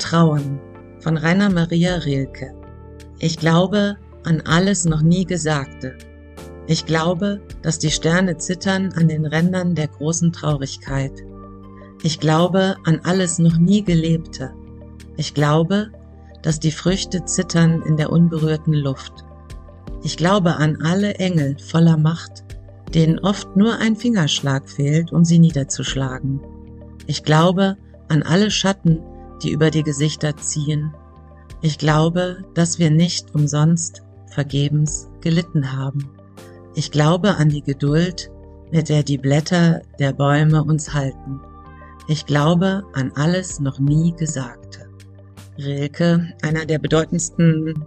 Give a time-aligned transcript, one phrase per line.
[0.00, 0.58] Vertrauen
[1.00, 2.54] von Rainer Maria Rilke.
[3.18, 5.98] Ich glaube an alles noch nie Gesagte.
[6.66, 11.12] Ich glaube, dass die Sterne zittern an den Rändern der großen Traurigkeit.
[12.02, 14.54] Ich glaube an alles noch nie Gelebte.
[15.18, 15.90] Ich glaube,
[16.40, 19.12] dass die Früchte zittern in der unberührten Luft.
[20.02, 22.42] Ich glaube an alle Engel voller Macht,
[22.94, 26.40] denen oft nur ein Fingerschlag fehlt, um sie niederzuschlagen.
[27.06, 27.76] Ich glaube
[28.08, 29.00] an alle Schatten,
[29.42, 30.94] die über die Gesichter ziehen.
[31.62, 36.10] Ich glaube, dass wir nicht umsonst vergebens gelitten haben.
[36.74, 38.30] Ich glaube an die Geduld,
[38.70, 41.40] mit der die Blätter der Bäume uns halten.
[42.08, 44.88] Ich glaube an alles noch nie Gesagte.
[45.58, 47.84] Rilke, einer der bedeutendsten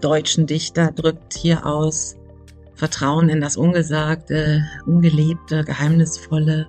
[0.00, 2.16] deutschen Dichter, drückt hier aus
[2.74, 6.68] Vertrauen in das Ungesagte, Ungelebte, Geheimnisvolle,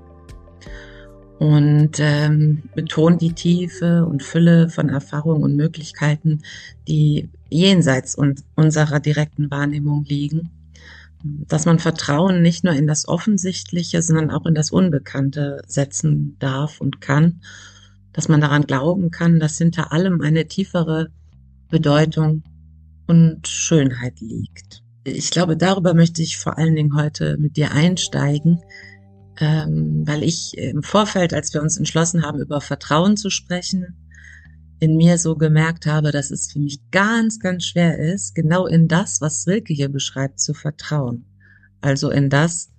[1.39, 6.41] und ähm, betont die Tiefe und Fülle von Erfahrungen und Möglichkeiten,
[6.85, 10.49] die jenseits und unserer direkten Wahrnehmung liegen.
[11.23, 16.81] Dass man Vertrauen nicht nur in das Offensichtliche, sondern auch in das Unbekannte setzen darf
[16.81, 17.39] und kann.
[18.11, 21.07] Dass man daran glauben kann, dass hinter allem eine tiefere
[21.69, 22.43] Bedeutung
[23.07, 24.83] und Schönheit liegt.
[25.05, 28.59] Ich glaube, darüber möchte ich vor allen Dingen heute mit dir einsteigen,
[29.39, 33.95] ähm, weil ich im Vorfeld, als wir uns entschlossen haben, über Vertrauen zu sprechen,
[34.79, 38.88] in mir so gemerkt habe, dass es für mich ganz, ganz schwer ist, genau in
[38.88, 41.25] das, was Wilke hier beschreibt, zu vertrauen.
[41.81, 42.69] Also in das,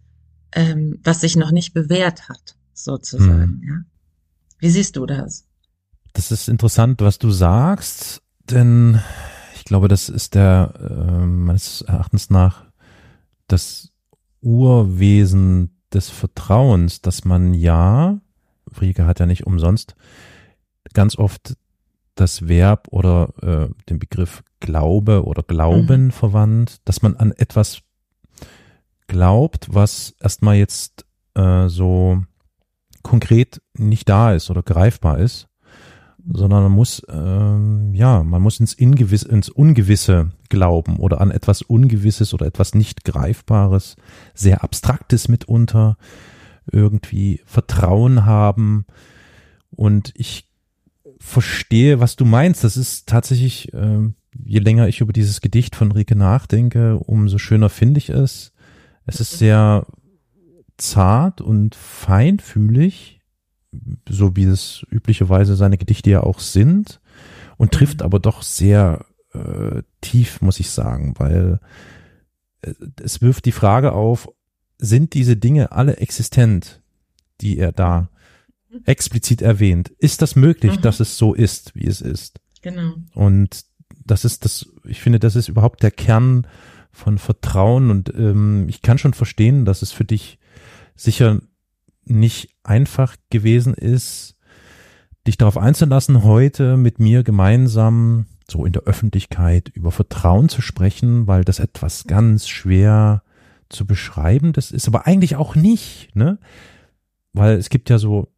[0.53, 3.61] ähm, was sich noch nicht bewährt hat, sozusagen.
[3.63, 3.69] Mhm.
[3.69, 3.75] Ja?
[4.59, 5.47] Wie siehst du das?
[6.13, 9.01] Das ist interessant, was du sagst, denn
[9.55, 12.67] ich glaube, das ist der äh, meines Erachtens nach
[13.47, 13.91] das
[14.41, 18.21] Urwesen des Vertrauens, dass man ja,
[18.71, 19.97] Frieke hat ja nicht umsonst
[20.93, 21.57] ganz oft
[22.15, 26.11] das Verb oder äh, den Begriff Glaube oder Glauben mhm.
[26.11, 27.83] verwandt, dass man an etwas
[29.07, 32.23] glaubt, was erstmal jetzt äh, so
[33.03, 35.50] konkret nicht da ist oder greifbar ist
[36.29, 41.63] sondern man muss, ähm, ja, man muss ins, Ingewiss, ins Ungewisse glauben oder an etwas
[41.63, 43.97] Ungewisses oder etwas nicht Greifbares,
[44.35, 45.97] sehr Abstraktes mitunter,
[46.71, 48.87] irgendwie Vertrauen haben.
[49.71, 50.49] Und ich
[51.19, 52.65] verstehe, was du meinst.
[52.65, 54.09] Das ist tatsächlich, äh,
[54.45, 58.53] je länger ich über dieses Gedicht von Rike nachdenke, umso schöner finde ich es.
[59.07, 59.87] Es ist sehr
[60.77, 63.20] zart und feinfühlig
[64.09, 67.01] so wie es üblicherweise seine Gedichte ja auch sind
[67.57, 68.05] und trifft mhm.
[68.05, 71.61] aber doch sehr äh, tief, muss ich sagen, weil
[72.63, 74.29] äh, es wirft die Frage auf,
[74.79, 76.83] sind diese Dinge alle existent,
[77.41, 78.09] die er da
[78.85, 79.91] explizit erwähnt?
[79.99, 80.83] Ist das möglich, mhm.
[80.83, 82.41] dass es so ist, wie es ist?
[82.63, 82.95] Genau.
[83.15, 83.65] Und
[84.05, 86.47] das ist das, ich finde, das ist überhaupt der Kern
[86.93, 90.39] von Vertrauen und ähm, ich kann schon verstehen, dass es für dich
[90.97, 91.41] sicher
[92.05, 94.37] nicht einfach gewesen ist,
[95.27, 101.27] dich darauf einzulassen, heute mit mir gemeinsam so in der Öffentlichkeit über Vertrauen zu sprechen,
[101.27, 103.23] weil das etwas ganz schwer
[103.69, 106.39] zu beschreiben, das ist aber eigentlich auch nicht, ne?
[107.33, 108.29] Weil es gibt ja so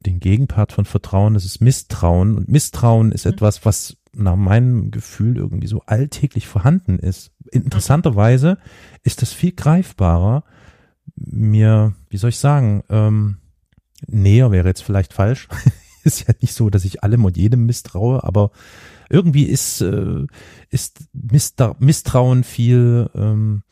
[0.00, 3.32] den Gegenpart von Vertrauen, das ist Misstrauen und Misstrauen ist mhm.
[3.32, 7.30] etwas, was nach meinem Gefühl irgendwie so alltäglich vorhanden ist.
[7.52, 8.58] Interessanterweise
[9.04, 10.42] ist das viel greifbarer
[11.16, 13.38] mir, wie soll ich sagen, ähm,
[14.06, 15.48] näher wäre jetzt vielleicht falsch.
[16.04, 18.50] ist ja nicht so, dass ich allem und jedem misstraue, aber
[19.08, 20.26] irgendwie ist, äh,
[20.70, 23.62] ist Misstrauen viel ähm,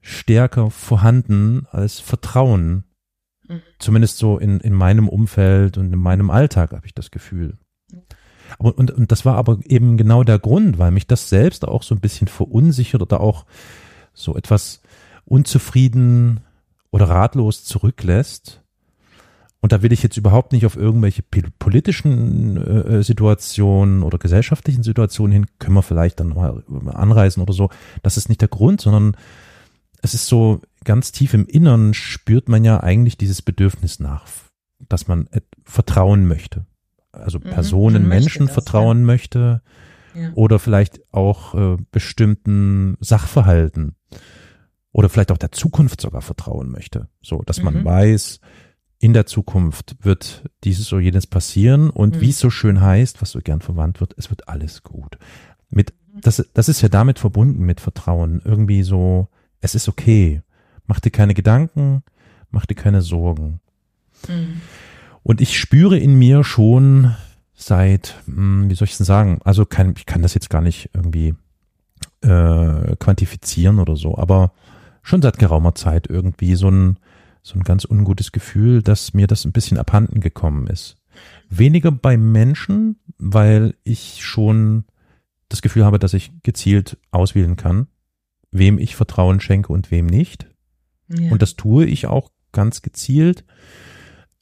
[0.00, 2.84] stärker vorhanden als Vertrauen.
[3.48, 3.62] Mhm.
[3.78, 7.58] Zumindest so in, in meinem Umfeld und in meinem Alltag habe ich das Gefühl.
[8.58, 11.82] Aber, und, und das war aber eben genau der Grund, weil mich das selbst auch
[11.82, 13.46] so ein bisschen verunsichert oder auch
[14.12, 14.81] so etwas
[15.24, 16.40] unzufrieden
[16.90, 18.62] oder ratlos zurücklässt.
[19.60, 25.32] Und da will ich jetzt überhaupt nicht auf irgendwelche politischen äh, Situationen oder gesellschaftlichen Situationen
[25.32, 27.70] hin, können wir vielleicht dann nochmal anreisen oder so.
[28.02, 29.16] Das ist nicht der Grund, sondern
[30.02, 34.26] es ist so ganz tief im Innern spürt man ja eigentlich dieses Bedürfnis nach,
[34.88, 35.28] dass man
[35.62, 36.66] vertrauen möchte.
[37.12, 39.04] Also mhm, Personen, Menschen das, vertrauen ja.
[39.04, 39.62] möchte
[40.14, 40.32] ja.
[40.34, 43.94] oder vielleicht auch äh, bestimmten Sachverhalten
[44.92, 47.08] oder vielleicht auch der Zukunft sogar vertrauen möchte.
[47.22, 47.84] So, dass man mhm.
[47.84, 48.40] weiß,
[48.98, 52.20] in der Zukunft wird dieses oder jenes passieren und mhm.
[52.20, 55.18] wie es so schön heißt, was so gern verwandt wird, es wird alles gut.
[55.70, 58.42] Mit, das, das ist ja damit verbunden mit Vertrauen.
[58.44, 59.28] Irgendwie so,
[59.60, 60.42] es ist okay.
[60.86, 62.02] Mach dir keine Gedanken,
[62.50, 63.60] mach dir keine Sorgen.
[64.28, 64.60] Mhm.
[65.22, 67.14] Und ich spüre in mir schon
[67.54, 70.90] seit, hm, wie soll ich denn sagen, also kann, ich kann das jetzt gar nicht
[70.92, 71.34] irgendwie
[72.20, 74.52] äh, quantifizieren oder so, aber
[75.02, 76.98] schon seit geraumer Zeit irgendwie so ein,
[77.42, 80.96] so ein ganz ungutes Gefühl, dass mir das ein bisschen abhanden gekommen ist.
[81.48, 84.84] Weniger bei Menschen, weil ich schon
[85.48, 87.88] das Gefühl habe, dass ich gezielt auswählen kann,
[88.50, 90.46] wem ich Vertrauen schenke und wem nicht.
[91.08, 91.30] Ja.
[91.30, 93.44] Und das tue ich auch ganz gezielt.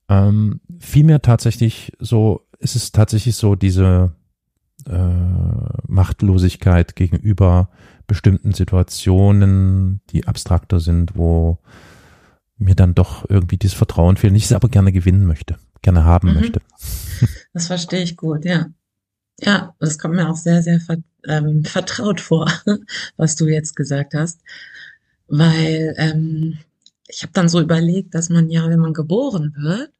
[0.09, 4.13] Ähm, vielmehr tatsächlich so, ist es tatsächlich so diese
[4.87, 5.03] äh,
[5.87, 7.71] Machtlosigkeit gegenüber
[8.11, 11.59] bestimmten Situationen, die abstrakter sind, wo
[12.59, 16.29] mir dann doch irgendwie dieses Vertrauen fehlt, ich es aber gerne gewinnen möchte, gerne haben
[16.29, 16.35] mhm.
[16.35, 16.61] möchte.
[17.53, 18.67] Das verstehe ich gut, ja.
[19.41, 20.81] Ja, das kommt mir auch sehr, sehr
[21.27, 22.51] ähm, vertraut vor,
[23.17, 24.41] was du jetzt gesagt hast,
[25.27, 26.59] weil ähm,
[27.09, 29.93] ich habe dann so überlegt, dass man ja, wenn man geboren wird,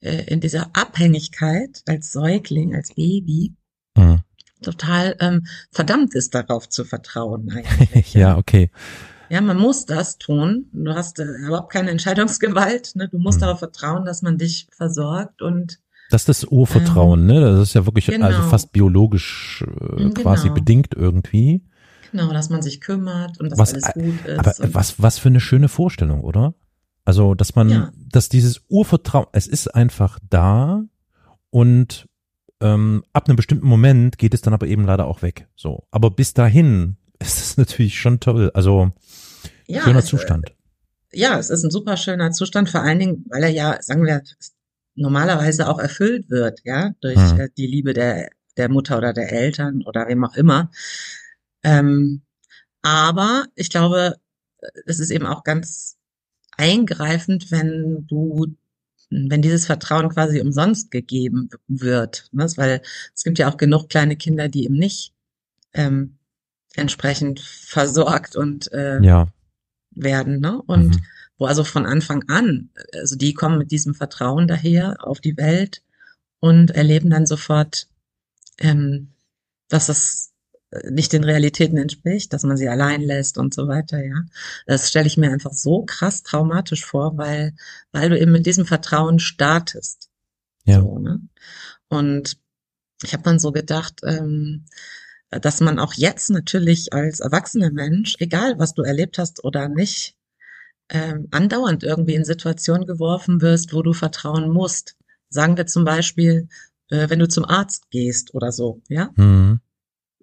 [0.00, 3.54] äh, in dieser Abhängigkeit als Säugling, als Baby,
[3.96, 4.22] mhm.
[4.62, 7.50] Total ähm, verdammt ist, darauf zu vertrauen.
[7.50, 8.14] Eigentlich.
[8.14, 8.70] ja, okay.
[9.28, 10.66] Ja, man muss das tun.
[10.72, 12.94] Du hast äh, überhaupt keine Entscheidungsgewalt.
[12.94, 13.08] Ne?
[13.08, 13.46] Du musst mhm.
[13.46, 17.40] darauf vertrauen, dass man dich versorgt und das ist das Urvertrauen, ähm, ne?
[17.40, 18.28] Das ist ja wirklich also genau.
[18.28, 19.64] also fast biologisch
[19.96, 20.54] äh, quasi genau.
[20.54, 21.64] bedingt irgendwie.
[22.12, 24.38] Genau, dass man sich kümmert und dass was, alles gut ist.
[24.38, 26.54] Aber was, was für eine schöne Vorstellung, oder?
[27.04, 27.92] Also, dass man, ja.
[28.08, 30.84] dass dieses Urvertrauen, es ist einfach da
[31.50, 32.06] und
[32.60, 35.48] ähm, ab einem bestimmten Moment geht es dann aber eben leider auch weg.
[35.56, 38.50] So, aber bis dahin ist es natürlich schon toll.
[38.54, 38.92] Also
[39.66, 40.52] ja, schöner es, Zustand.
[41.12, 44.22] Ja, es ist ein super schöner Zustand, vor allen Dingen, weil er ja, sagen wir,
[44.94, 47.48] normalerweise auch erfüllt wird, ja, durch mhm.
[47.56, 50.70] die Liebe der, der Mutter oder der Eltern oder wem auch immer.
[51.62, 52.22] Ähm,
[52.82, 54.16] aber ich glaube,
[54.86, 55.96] es ist eben auch ganz
[56.56, 58.56] eingreifend, wenn du,
[59.10, 62.46] wenn dieses Vertrauen quasi umsonst gegeben wird, ne?
[62.56, 62.82] weil
[63.14, 65.12] es gibt ja auch genug kleine Kinder, die eben nicht
[65.74, 66.18] ähm,
[66.74, 69.28] entsprechend versorgt und äh, ja.
[69.92, 70.60] werden, ne?
[70.66, 71.02] Und mhm
[71.38, 75.82] wo also von Anfang an, also die kommen mit diesem Vertrauen daher auf die Welt
[76.40, 77.88] und erleben dann sofort,
[78.58, 79.12] ähm,
[79.68, 80.32] dass es
[80.90, 84.22] nicht den Realitäten entspricht, dass man sie allein lässt und so weiter, ja.
[84.66, 87.54] Das stelle ich mir einfach so krass traumatisch vor, weil,
[87.92, 90.10] weil du eben mit diesem Vertrauen startest.
[90.64, 90.80] Ja.
[90.80, 91.20] So, ne?
[91.88, 92.38] Und
[93.02, 94.64] ich habe dann so gedacht, ähm,
[95.30, 100.16] dass man auch jetzt natürlich als erwachsener Mensch, egal was du erlebt hast oder nicht,
[100.88, 104.96] ähm, andauernd irgendwie in Situationen geworfen wirst, wo du vertrauen musst.
[105.28, 106.48] Sagen wir zum Beispiel,
[106.90, 109.10] äh, wenn du zum Arzt gehst oder so, ja?
[109.16, 109.60] Mhm.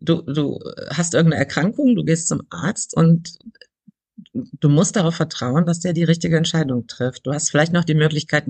[0.03, 0.59] Du, du
[0.89, 3.37] hast irgendeine Erkrankung, du gehst zum Arzt und
[4.33, 7.25] du musst darauf vertrauen, dass der die richtige Entscheidung trifft.
[7.25, 8.45] Du hast vielleicht noch die Möglichkeit,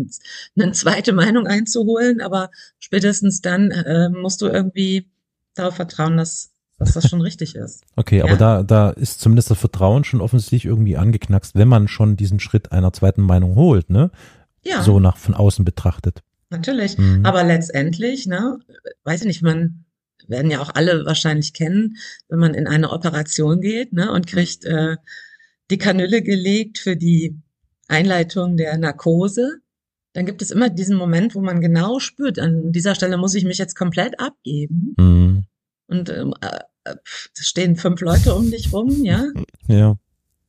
[0.57, 5.10] eine zweite Meinung einzuholen, aber spätestens dann äh, musst du irgendwie
[5.55, 7.83] darauf vertrauen, dass dass das schon richtig ist.
[7.95, 8.25] Okay, ja.
[8.25, 12.39] aber da, da ist zumindest das Vertrauen schon offensichtlich irgendwie angeknackst, wenn man schon diesen
[12.39, 14.12] Schritt einer zweiten Meinung holt, ne?
[14.63, 14.81] Ja.
[14.81, 16.24] So nach von außen betrachtet.
[16.50, 16.98] Natürlich.
[16.98, 17.25] Mhm.
[17.25, 18.60] Aber letztendlich, ne,
[19.03, 19.86] weiß ich nicht, man
[20.30, 21.98] werden ja auch alle wahrscheinlich kennen,
[22.30, 24.98] wenn man in eine Operation geht, ne, und kriegt äh,
[25.70, 27.39] die Kanüle gelegt für die
[27.88, 29.60] Einleitung der Narkose,
[30.13, 33.46] dann gibt es immer diesen Moment, wo man genau spürt, an dieser Stelle muss ich
[33.46, 34.96] mich jetzt komplett abgeben.
[34.98, 35.46] Mhm.
[35.88, 39.25] Und ähm, äh, äh stehen fünf Leute um dich rum, ja?
[39.68, 39.96] Ja.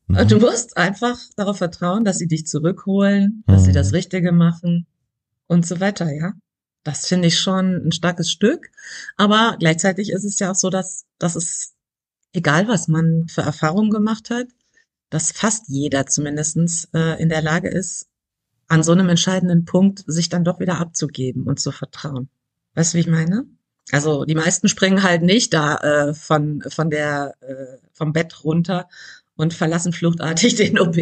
[0.07, 0.29] Mhm.
[0.29, 3.67] Du musst einfach darauf vertrauen, dass sie dich zurückholen, dass mhm.
[3.67, 4.87] sie das Richtige machen
[5.47, 6.35] und so weiter, ja.
[6.85, 8.71] Das finde ich schon ein starkes Stück.
[9.17, 11.75] Aber gleichzeitig ist es ja auch so, dass, dass es,
[12.33, 14.47] egal was man für Erfahrungen gemacht hat,
[15.11, 18.07] dass fast jeder zumindestens äh, in der Lage ist,
[18.69, 22.29] an so einem entscheidenden Punkt sich dann doch wieder abzugeben und zu vertrauen.
[22.75, 23.47] Weißt du, wie ich meine?
[23.93, 28.89] Also die meisten springen halt nicht da äh, von, von der, äh, vom Bett runter
[29.37, 30.97] und verlassen fluchtartig den OP,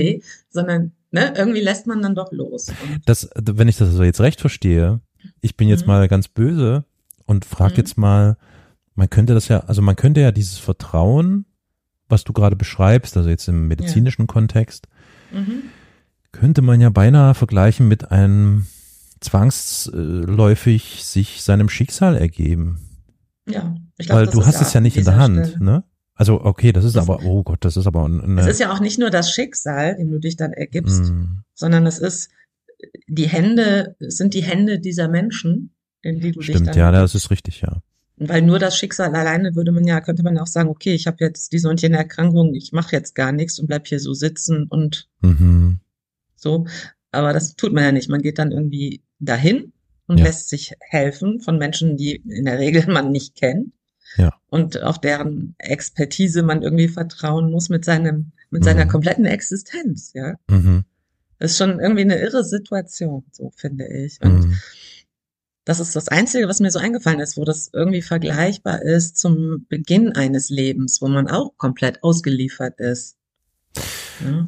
[0.50, 2.72] sondern ne, irgendwie lässt man dann doch los.
[3.04, 5.00] Das, wenn ich das also jetzt recht verstehe,
[5.42, 5.88] ich bin jetzt mhm.
[5.88, 6.84] mal ganz böse
[7.26, 7.78] und frage mhm.
[7.78, 8.36] jetzt mal,
[8.94, 11.44] man könnte das ja, also man könnte ja dieses Vertrauen,
[12.08, 14.26] was du gerade beschreibst, also jetzt im medizinischen ja.
[14.26, 14.88] Kontext,
[15.32, 15.64] mhm.
[16.30, 18.66] könnte man ja beinahe vergleichen mit einem
[19.20, 22.80] zwangsläufig sich seinem Schicksal ergeben.
[23.48, 25.64] Ja, ich glaube, Weil du hast es ja nicht in der Hand, Stelle.
[25.64, 25.84] ne?
[26.14, 28.40] Also okay, das ist das, aber, oh Gott, das ist aber eine.
[28.40, 31.42] Es ist ja auch nicht nur das Schicksal, dem du dich dann ergibst, mm.
[31.54, 32.30] sondern es ist
[33.08, 35.70] die Hände, sind die Hände dieser Menschen,
[36.02, 36.78] in die du Stimmt, dich dann.
[36.78, 37.82] ja, das ist richtig, ja.
[38.16, 41.16] Weil nur das Schicksal alleine würde man ja, könnte man auch sagen, okay, ich habe
[41.20, 44.66] jetzt diese und jene Erkrankung, ich mache jetzt gar nichts und bleib hier so sitzen
[44.68, 45.78] und mhm.
[46.36, 46.66] so.
[47.10, 48.08] Aber das tut man ja nicht.
[48.08, 49.72] Man geht dann irgendwie dahin
[50.06, 50.24] und Ja.
[50.26, 53.72] lässt sich helfen von Menschen, die in der Regel man nicht kennt.
[54.16, 54.32] Ja.
[54.48, 58.88] Und auf deren Expertise man irgendwie vertrauen muss mit seinem, mit seiner Mhm.
[58.90, 60.34] kompletten Existenz, ja.
[60.48, 60.84] Mhm.
[61.42, 64.20] Das ist schon irgendwie eine irre Situation, so finde ich.
[64.22, 64.58] Und Mhm.
[65.64, 69.66] das ist das Einzige, was mir so eingefallen ist, wo das irgendwie vergleichbar ist zum
[69.68, 73.16] Beginn eines Lebens, wo man auch komplett ausgeliefert ist.
[74.24, 74.46] Ja,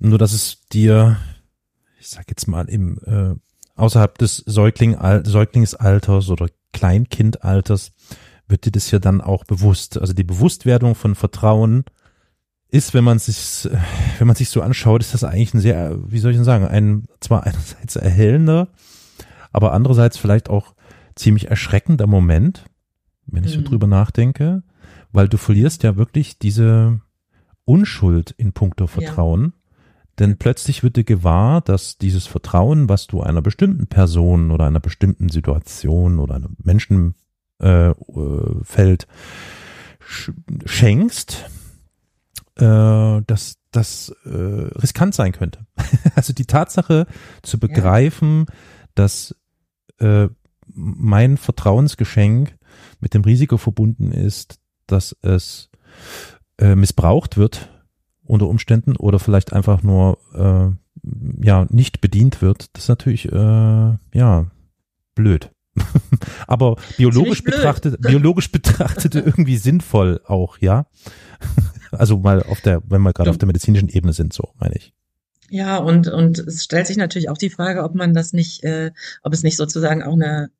[0.00, 1.16] Nur, dass es dir,
[1.98, 3.34] ich sag jetzt mal, im äh,
[3.80, 7.92] außerhalb des Säugling, Al- Säuglingsalters oder Kleinkindalters
[8.48, 9.96] wird dir das ja dann auch bewusst.
[9.96, 11.86] Also die Bewusstwerdung von Vertrauen
[12.72, 13.68] ist, wenn man sich,
[14.18, 16.66] wenn man sich so anschaut, ist das eigentlich ein sehr, wie soll ich denn sagen,
[16.66, 18.68] ein zwar einerseits erhellender,
[19.52, 20.74] aber andererseits vielleicht auch
[21.14, 22.64] ziemlich erschreckender Moment,
[23.26, 23.64] wenn ich so Mhm.
[23.64, 24.62] drüber nachdenke,
[25.12, 27.00] weil du verlierst ja wirklich diese
[27.66, 29.52] Unschuld in puncto Vertrauen.
[30.18, 34.80] Denn plötzlich wird dir gewahr, dass dieses Vertrauen, was du einer bestimmten Person oder einer
[34.80, 37.16] bestimmten Situation oder einem Menschenfeld
[37.60, 37.90] äh,
[38.90, 38.96] äh,
[40.66, 41.50] schenkst,
[42.62, 45.66] äh, dass das äh, riskant sein könnte.
[46.14, 47.06] also die Tatsache
[47.42, 48.46] zu begreifen,
[48.94, 49.34] dass
[49.98, 50.28] äh,
[50.66, 52.56] mein Vertrauensgeschenk
[53.00, 55.70] mit dem Risiko verbunden ist, dass es
[56.58, 57.68] äh, missbraucht wird
[58.24, 63.96] unter Umständen oder vielleicht einfach nur äh, ja nicht bedient wird, das ist natürlich äh,
[64.14, 64.46] ja
[65.14, 65.50] blöd.
[66.46, 70.86] Aber biologisch betrachtet, biologisch betrachtet irgendwie sinnvoll auch, ja.
[71.92, 74.92] Also mal auf der, wenn wir gerade auf der medizinischen Ebene sind, so meine ich.
[75.50, 78.90] Ja, und, und es stellt sich natürlich auch die Frage, ob man das nicht, äh,
[79.22, 80.50] ob es nicht sozusagen auch eine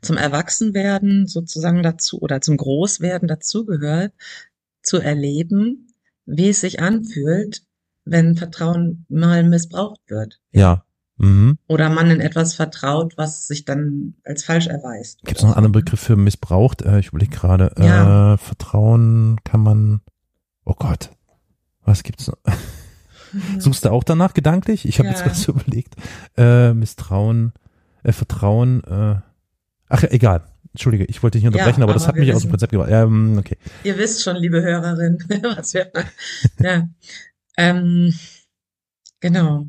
[0.00, 4.12] zum Erwachsenwerden sozusagen dazu oder zum Großwerden dazugehört,
[4.82, 5.88] zu erleben,
[6.26, 7.62] wie es sich anfühlt,
[8.04, 10.40] wenn Vertrauen mal missbraucht wird.
[10.52, 10.84] Ja.
[11.16, 11.58] Mhm.
[11.68, 15.20] Oder man in etwas vertraut, was sich dann als falsch erweist.
[15.24, 16.82] Gibt es noch einen anderen Begriff für missbraucht?
[16.82, 17.72] Äh, ich überlege gerade.
[17.78, 18.34] Ja.
[18.34, 20.00] Äh, Vertrauen kann man.
[20.64, 21.10] Oh Gott.
[21.84, 22.38] Was gibt's noch?
[23.32, 23.60] Mhm.
[23.60, 24.86] Suchst du auch danach gedanklich?
[24.86, 25.14] Ich habe Ja.
[25.26, 25.94] jetzt so überlegt.
[26.36, 27.52] Äh, Misstrauen,
[28.02, 29.16] äh, Vertrauen, äh,
[29.88, 30.44] ach egal.
[30.72, 32.46] Entschuldige, ich wollte dich nicht unterbrechen, Ja, aber das aber hat wir mich aus dem
[32.48, 32.90] wissen- Konzept gebracht.
[32.90, 33.56] Ähm, okay.
[33.84, 35.18] Ihr wisst schon, liebe Hörerin,
[35.56, 35.92] was wir,
[36.60, 36.88] ja,
[37.56, 38.12] ähm,
[39.20, 39.66] genau.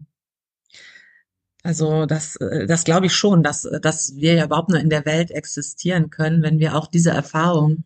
[1.64, 5.06] Also das, äh, das glaube ich schon, dass, dass wir ja überhaupt nur in der
[5.06, 7.84] Welt existieren können, wenn wir auch diese Erfahrung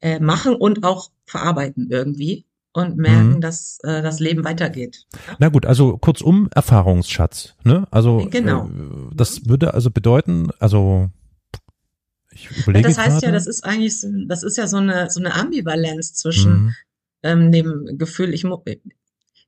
[0.00, 3.40] äh, machen und auch verarbeiten irgendwie und merken, Mhm.
[3.40, 5.06] dass äh, das Leben weitergeht.
[5.38, 7.54] Na gut, also kurzum Erfahrungsschatz.
[7.64, 7.86] Ne?
[7.90, 8.66] Also Genau.
[8.66, 11.10] äh, das würde also bedeuten, also
[12.30, 13.26] ich überlege das heißt gerade.
[13.26, 16.74] ja, das ist eigentlich, so- das ist ja so eine so eine Ambivalenz zwischen Mhm.
[17.22, 18.58] ähm, dem Gefühl, ich mu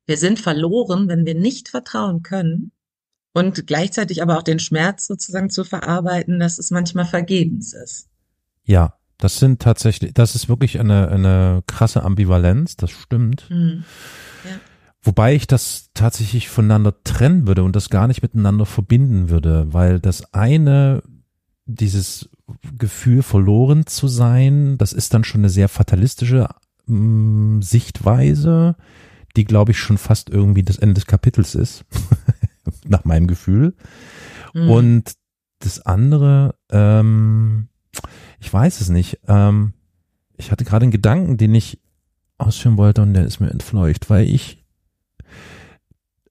[0.06, 2.72] wir sind verloren, wenn wir nicht vertrauen können
[3.32, 8.08] und gleichzeitig aber auch den Schmerz sozusagen zu verarbeiten, dass es manchmal vergebens ist.
[8.64, 13.44] Ja, das sind tatsächlich, das ist wirklich eine, eine krasse Ambivalenz, das stimmt.
[13.48, 13.84] Hm.
[15.02, 19.98] Wobei ich das tatsächlich voneinander trennen würde und das gar nicht miteinander verbinden würde, weil
[19.98, 21.02] das eine,
[21.64, 22.28] dieses
[22.76, 26.48] Gefühl verloren zu sein, das ist dann schon eine sehr fatalistische
[26.86, 28.76] mh, Sichtweise,
[29.36, 31.84] die glaube ich schon fast irgendwie das Ende des Kapitels ist,
[32.84, 33.74] nach meinem Gefühl.
[34.52, 34.70] Hm.
[34.70, 35.12] Und
[35.60, 37.68] das andere, ähm,
[38.40, 39.20] ich weiß es nicht.
[39.28, 39.74] Ähm,
[40.36, 41.80] ich hatte gerade einen Gedanken, den ich
[42.38, 44.64] ausführen wollte und der ist mir entfleucht, weil ich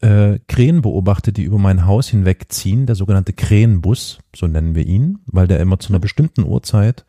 [0.01, 5.20] äh, Krähen beobachte, die über mein Haus hinwegziehen, der sogenannte Krähenbus, so nennen wir ihn,
[5.25, 7.06] weil der immer zu einer bestimmten Uhrzeit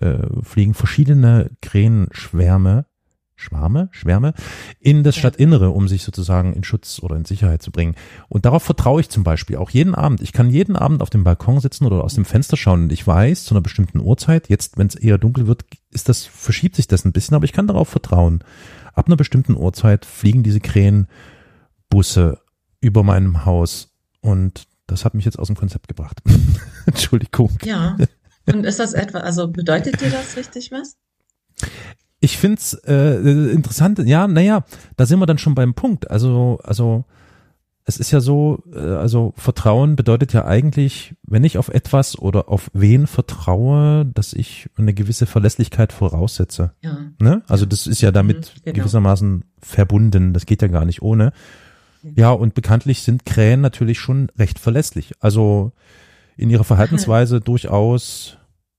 [0.00, 2.86] äh, fliegen verschiedene Krähenschwärme,
[3.36, 4.32] Schwarme, Schwärme,
[4.80, 5.16] in das.
[5.16, 7.94] Stadtinnere, um sich sozusagen in Schutz oder in Sicherheit zu bringen.
[8.28, 10.22] Und darauf vertraue ich zum Beispiel auch jeden Abend.
[10.22, 13.06] Ich kann jeden Abend auf dem Balkon sitzen oder aus dem Fenster schauen und ich
[13.06, 16.88] weiß, zu einer bestimmten Uhrzeit, jetzt, wenn es eher dunkel wird, ist das, verschiebt sich
[16.88, 18.42] das ein bisschen, aber ich kann darauf vertrauen.
[18.94, 22.40] Ab einer bestimmten Uhrzeit fliegen diese Krähenbusse
[22.80, 26.22] über meinem Haus und das hat mich jetzt aus dem Konzept gebracht.
[26.86, 27.58] Entschuldigung.
[27.64, 27.96] Ja.
[28.46, 30.96] Und ist das etwa, also bedeutet dir das richtig was?
[32.26, 33.18] Ich find's äh,
[33.52, 34.64] interessant, ja, naja,
[34.96, 36.10] da sind wir dann schon beim Punkt.
[36.10, 37.04] Also, also
[37.84, 42.48] es ist ja so, äh, also Vertrauen bedeutet ja eigentlich, wenn ich auf etwas oder
[42.48, 46.72] auf wen vertraue, dass ich eine gewisse Verlässlichkeit voraussetze.
[46.82, 46.98] Ja.
[47.20, 47.42] Ne?
[47.46, 48.74] Also das ist ja damit Mhm, genau.
[48.78, 50.32] gewissermaßen verbunden.
[50.32, 51.32] Das geht ja gar nicht ohne.
[52.16, 55.12] Ja, und bekanntlich sind Krähen natürlich schon recht verlässlich.
[55.20, 55.70] Also
[56.36, 58.36] in ihrer Verhaltensweise durchaus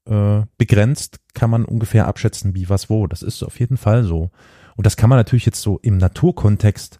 [0.09, 3.07] äh, begrenzt kann man ungefähr abschätzen, wie was wo.
[3.07, 4.31] Das ist auf jeden Fall so.
[4.75, 6.99] Und das kann man natürlich jetzt so im Naturkontext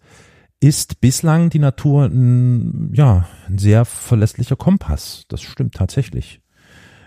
[0.60, 5.26] ist bislang die Natur ein, ja, ein sehr verlässlicher Kompass.
[5.28, 6.42] Das stimmt tatsächlich.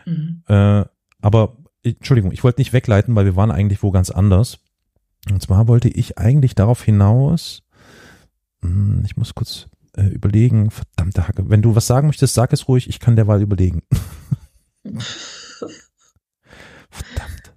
[0.06, 0.42] Mhm.
[0.46, 0.84] Äh,
[1.20, 4.58] aber, Entschuldigung, ich wollte nicht wegleiten, weil wir waren eigentlich wo ganz anders.
[5.28, 7.62] Und zwar wollte ich eigentlich darauf hinaus,
[8.62, 11.48] hm, ich muss kurz äh, überlegen, verdammte Hacke.
[11.48, 13.82] Wenn du was sagen möchtest, sag es ruhig, ich kann derweil überlegen.
[16.90, 17.52] Verdammt.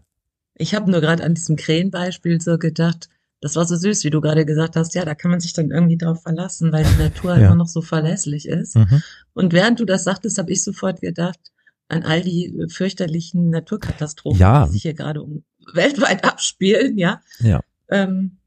[0.56, 3.10] Ich habe nur gerade an diesem Krähenbeispiel so gedacht,
[3.42, 5.70] das war so süß, wie du gerade gesagt hast, ja, da kann man sich dann
[5.70, 7.48] irgendwie drauf verlassen, weil die Natur ja.
[7.48, 8.78] immer noch so verlässlich ist.
[8.78, 9.04] Mhm.
[9.34, 11.40] Und während du das sagtest, habe ich sofort gedacht
[11.90, 14.66] an all die fürchterlichen Naturkatastrophen, ja.
[14.66, 17.22] die sich hier gerade um, weltweit abspielen, ja.
[17.40, 17.60] Ja.
[17.90, 18.38] Ähm,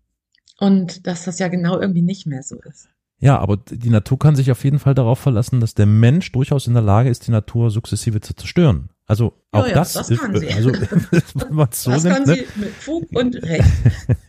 [0.58, 2.88] und dass das ja genau irgendwie nicht mehr so ist.
[3.18, 6.66] Ja, aber die Natur kann sich auf jeden Fall darauf verlassen, dass der Mensch durchaus
[6.66, 8.90] in der Lage ist, die Natur sukzessive zu zerstören.
[9.06, 10.52] Also auch ja, ja, das, das kann sie.
[10.52, 10.72] also
[11.34, 12.34] wenn man so das nimmt, kann ne?
[12.34, 13.64] sie mit Fug und Recht.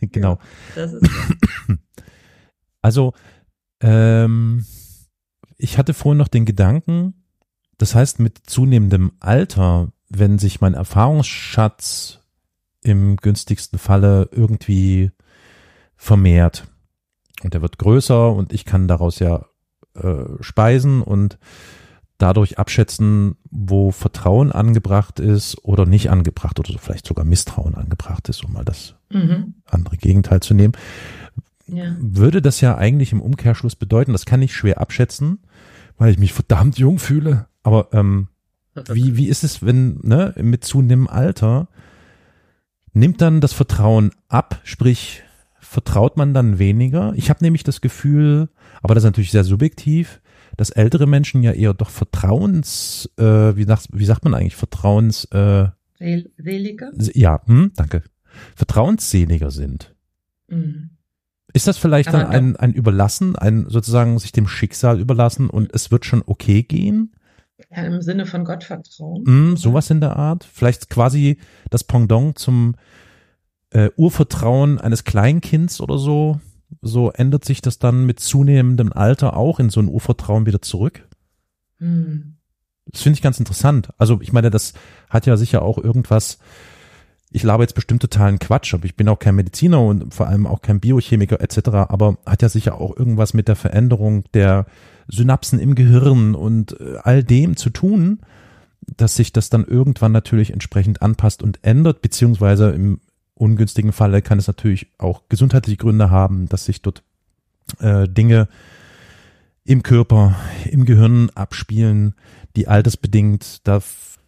[0.00, 0.38] genau.
[0.76, 0.96] Ja, ist
[2.82, 3.12] also
[3.80, 4.64] ähm,
[5.56, 7.24] ich hatte vorhin noch den Gedanken,
[7.76, 12.20] das heißt mit zunehmendem Alter, wenn sich mein Erfahrungsschatz
[12.82, 15.10] im günstigsten Falle irgendwie
[15.96, 16.68] vermehrt,
[17.42, 19.46] und der wird größer und ich kann daraus ja
[19.94, 21.38] äh, speisen und
[22.18, 28.44] dadurch abschätzen, wo Vertrauen angebracht ist oder nicht angebracht oder vielleicht sogar Misstrauen angebracht ist,
[28.44, 29.54] um mal das mhm.
[29.64, 30.74] andere Gegenteil zu nehmen.
[31.68, 31.96] Ja.
[32.00, 35.38] Würde das ja eigentlich im Umkehrschluss bedeuten, das kann ich schwer abschätzen,
[35.96, 37.46] weil ich mich verdammt jung fühle.
[37.62, 38.28] Aber ähm,
[38.90, 41.68] wie, wie ist es, wenn ne, mit zunehmendem Alter
[42.92, 45.22] nimmt dann das Vertrauen ab, sprich
[45.60, 47.12] vertraut man dann weniger.
[47.14, 48.48] Ich habe nämlich das Gefühl,
[48.82, 50.20] aber das ist natürlich sehr subjektiv,
[50.58, 55.24] dass ältere Menschen ja eher doch Vertrauens, äh, wie, sagt, wie sagt man eigentlich, Vertrauens,
[55.26, 55.68] äh,
[55.98, 56.90] Seliger?
[57.14, 58.02] Ja, hm, danke.
[58.56, 59.94] Vertrauensseliger sind.
[60.48, 60.90] Mhm.
[61.52, 65.72] Ist das vielleicht aber dann ein, ein Überlassen, ein sozusagen sich dem Schicksal überlassen und
[65.72, 67.14] es wird schon okay gehen?
[67.70, 69.52] Ja, im Sinne von Gottvertrauen.
[69.52, 70.44] Mm, sowas in der Art.
[70.44, 71.38] Vielleicht quasi
[71.70, 72.74] das Pendant zum
[73.70, 76.40] äh, Urvertrauen eines Kleinkinds oder so,
[76.82, 81.06] so ändert sich das dann mit zunehmendem Alter auch in so ein Urvertrauen wieder zurück.
[81.78, 82.36] Hm.
[82.86, 83.90] Das finde ich ganz interessant.
[83.98, 84.72] Also ich meine, das
[85.10, 86.38] hat ja sicher auch irgendwas,
[87.30, 90.46] ich labe jetzt bestimmt totalen Quatsch, aber ich bin auch kein Mediziner und vor allem
[90.46, 94.66] auch kein Biochemiker etc., aber hat ja sicher auch irgendwas mit der Veränderung der
[95.08, 98.20] Synapsen im Gehirn und äh, all dem zu tun,
[98.96, 103.00] dass sich das dann irgendwann natürlich entsprechend anpasst und ändert, beziehungsweise im
[103.38, 107.02] ungünstigen Falle kann es natürlich auch gesundheitliche Gründe haben, dass sich dort
[107.80, 108.48] äh, Dinge
[109.64, 112.14] im Körper, im Gehirn abspielen,
[112.56, 114.18] die altersbedingt darf,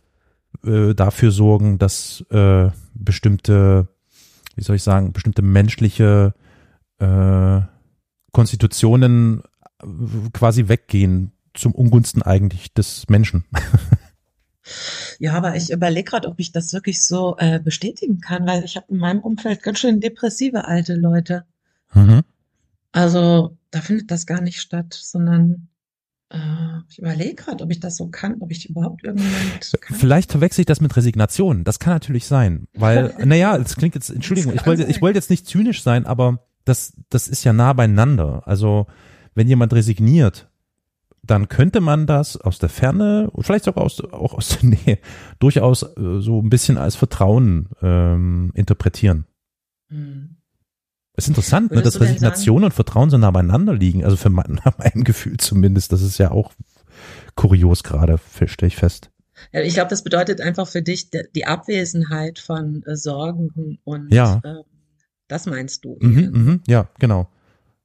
[0.65, 3.89] äh, dafür sorgen, dass äh, bestimmte,
[4.55, 6.35] wie soll ich sagen, bestimmte menschliche
[6.99, 7.61] äh,
[8.33, 9.43] Konstitutionen
[9.83, 9.87] äh,
[10.33, 13.45] quasi weggehen zum Ungunsten eigentlich des Menschen.
[15.21, 18.77] Ja, aber ich überlege gerade, ob ich das wirklich so äh, bestätigen kann, weil ich
[18.77, 21.45] habe in meinem Umfeld ganz schön depressive alte Leute.
[21.93, 22.23] Mhm.
[22.93, 25.69] Also da findet das gar nicht statt, sondern
[26.31, 26.39] äh,
[26.89, 29.95] ich überlege gerade, ob ich das so kann, ob ich überhaupt irgendjemand kann.
[29.95, 31.65] Vielleicht verwechsel ich das mit Resignation.
[31.65, 35.29] Das kann natürlich sein, weil, naja, es klingt jetzt, Entschuldigung, ich wollte, ich wollte jetzt
[35.29, 38.43] nicht zynisch sein, aber das, das ist ja nah beieinander.
[38.47, 38.87] Also
[39.35, 40.50] wenn jemand resigniert,
[41.31, 44.99] dann könnte man das aus der Ferne, vielleicht sogar aus, auch aus der Nähe,
[45.39, 49.27] durchaus äh, so ein bisschen als Vertrauen ähm, interpretieren.
[49.89, 50.37] Hm.
[51.15, 54.05] Es ist interessant, ne, dass Resignation und Vertrauen so nah beieinander liegen.
[54.05, 55.93] Also für mein, mein Gefühl zumindest.
[55.93, 56.53] Das ist ja auch
[57.37, 59.11] kurios gerade, stelle ich fest.
[59.53, 64.41] Ich glaube, das bedeutet einfach für dich die Abwesenheit von äh, Sorgen und ja.
[64.45, 64.63] äh,
[65.29, 65.97] das meinst du.
[66.01, 67.29] Mhm, mhm, ja, genau.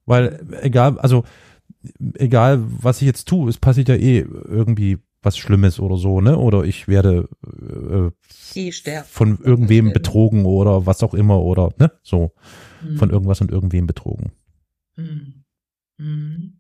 [0.06, 1.24] Weil egal, also
[2.16, 6.38] egal was ich jetzt tue, es passiert ja eh irgendwie was Schlimmes oder so, ne?
[6.38, 8.72] Oder ich werde äh,
[9.04, 11.92] von irgendwem betrogen oder was auch immer oder ne?
[12.04, 12.32] So
[12.84, 12.98] mhm.
[12.98, 14.32] von irgendwas und irgendwem betrogen.
[14.96, 15.44] Mhm.
[15.98, 16.60] Mhm.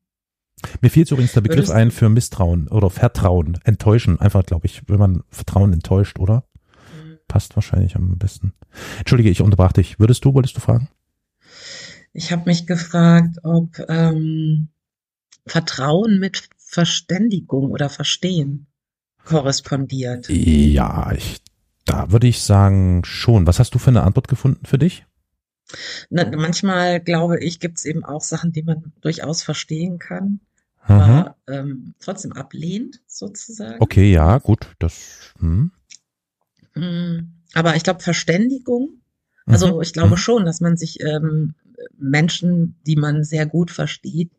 [0.81, 4.19] Mir fiel übrigens der Begriff ein für Misstrauen oder Vertrauen, enttäuschen.
[4.19, 6.45] Einfach, glaube ich, wenn man Vertrauen enttäuscht, oder?
[7.03, 7.17] Mhm.
[7.27, 8.53] Passt wahrscheinlich am besten.
[8.97, 9.99] Entschuldige, ich unterbrach dich.
[9.99, 10.89] Würdest du, wolltest du fragen?
[12.13, 14.69] Ich habe mich gefragt, ob ähm,
[15.45, 18.67] Vertrauen mit Verständigung oder Verstehen
[19.23, 20.29] korrespondiert.
[20.29, 21.41] Ja, ich,
[21.85, 23.47] da würde ich sagen schon.
[23.47, 25.05] Was hast du für eine Antwort gefunden für dich?
[26.09, 30.39] Na, manchmal glaube ich, gibt es eben auch Sachen, die man durchaus verstehen kann,
[30.81, 33.81] aber ähm, trotzdem ablehnt sozusagen.
[33.81, 35.33] Okay, ja, gut, das.
[35.39, 35.71] Hm.
[36.75, 39.01] Mm, aber ich glaube Verständigung.
[39.47, 39.81] Also mhm.
[39.81, 40.17] ich glaube mhm.
[40.17, 41.55] schon, dass man sich ähm,
[41.97, 44.31] Menschen, die man sehr gut versteht,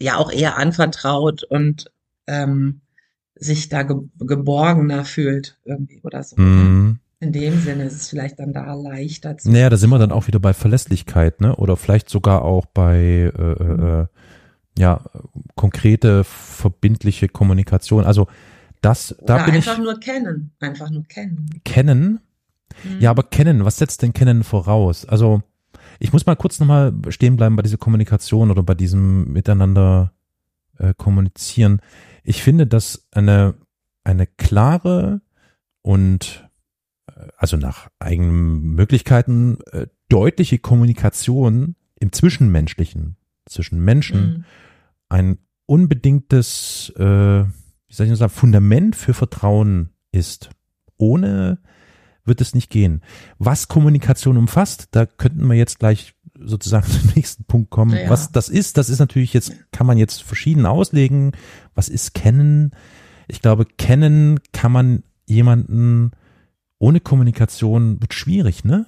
[0.00, 1.90] ja auch eher anvertraut und
[2.26, 2.80] ähm,
[3.34, 6.40] sich da ge geborgener fühlt irgendwie oder so.
[6.40, 6.98] Mhm.
[7.22, 9.50] In dem Sinne ist es vielleicht dann da leichter zu.
[9.50, 11.54] Naja, da sind wir dann auch wieder bei Verlässlichkeit, ne?
[11.56, 14.06] Oder vielleicht sogar auch bei äh, äh, äh
[14.78, 15.04] ja
[15.56, 18.04] konkrete verbindliche Kommunikation.
[18.04, 18.28] Also
[18.80, 19.84] das, da Oder bin einfach ich.
[19.84, 21.60] nur kennen, einfach nur kennen.
[21.64, 22.20] Kennen.
[22.84, 23.00] Mhm.
[23.00, 23.64] Ja, aber kennen.
[23.64, 25.04] Was setzt denn kennen voraus?
[25.04, 25.42] Also
[26.00, 30.12] ich muss mal kurz nochmal stehen bleiben bei dieser Kommunikation oder bei diesem Miteinander
[30.78, 31.80] äh, kommunizieren.
[32.24, 33.54] Ich finde, dass eine,
[34.02, 35.20] eine klare
[35.82, 36.48] und
[37.06, 44.44] äh, also nach eigenen Möglichkeiten äh, deutliche Kommunikation im Zwischenmenschlichen, zwischen Menschen, mhm.
[45.10, 47.02] ein unbedingtes, äh,
[47.44, 50.50] wie soll ich sagen, Fundament für Vertrauen ist.
[50.96, 51.58] Ohne
[52.24, 53.02] wird es nicht gehen.
[53.38, 57.96] Was Kommunikation umfasst, da könnten wir jetzt gleich sozusagen zum nächsten Punkt kommen.
[57.96, 58.10] Ja.
[58.10, 61.32] Was das ist, das ist natürlich jetzt, kann man jetzt verschieden auslegen.
[61.74, 62.72] Was ist kennen?
[63.28, 66.12] Ich glaube, kennen kann man jemanden
[66.78, 68.86] ohne Kommunikation wird schwierig, ne?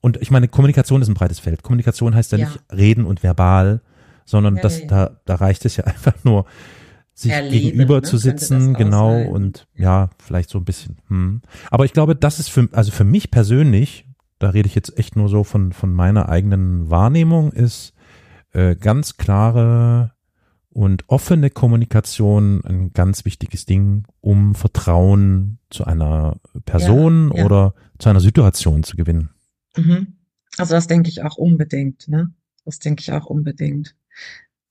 [0.00, 1.62] Und ich meine, Kommunikation ist ein breites Feld.
[1.62, 2.46] Kommunikation heißt ja, ja.
[2.46, 3.82] nicht reden und verbal,
[4.24, 6.46] sondern ja, das, Da, da reicht es ja einfach nur,
[7.16, 8.02] sich Erleben, gegenüber ne?
[8.02, 9.28] zu sitzen, genau, sein.
[9.28, 10.98] und ja, vielleicht so ein bisschen.
[11.08, 11.40] Hm.
[11.70, 14.06] Aber ich glaube, das ist für, also für mich persönlich,
[14.38, 17.94] da rede ich jetzt echt nur so von, von meiner eigenen Wahrnehmung, ist
[18.52, 20.12] äh, ganz klare
[20.68, 27.44] und offene Kommunikation ein ganz wichtiges Ding, um Vertrauen zu einer Person ja, ja.
[27.46, 29.30] oder zu einer Situation zu gewinnen.
[29.74, 30.18] Mhm.
[30.58, 32.34] Also das denke ich auch unbedingt, ne?
[32.66, 33.94] Das denke ich auch unbedingt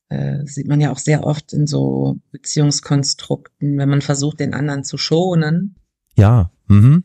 [0.10, 4.84] äh, sieht man ja auch sehr oft in so Beziehungskonstrukten, wenn man versucht, den anderen
[4.84, 5.76] zu schonen.
[6.16, 6.52] Ja.
[6.68, 7.04] Mhm.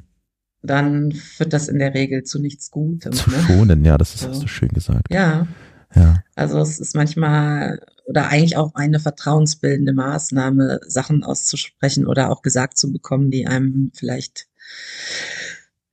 [0.63, 3.13] Dann führt das in der Regel zu nichts Gutem.
[3.13, 3.39] Zu ne?
[3.47, 4.29] schonen, ja, das ist, so.
[4.29, 5.13] hast du schön gesagt.
[5.13, 5.47] Ja.
[5.95, 6.23] Ja.
[6.37, 12.79] Also es ist manchmal oder eigentlich auch eine vertrauensbildende Maßnahme, Sachen auszusprechen oder auch gesagt
[12.79, 14.47] zu bekommen, die einem vielleicht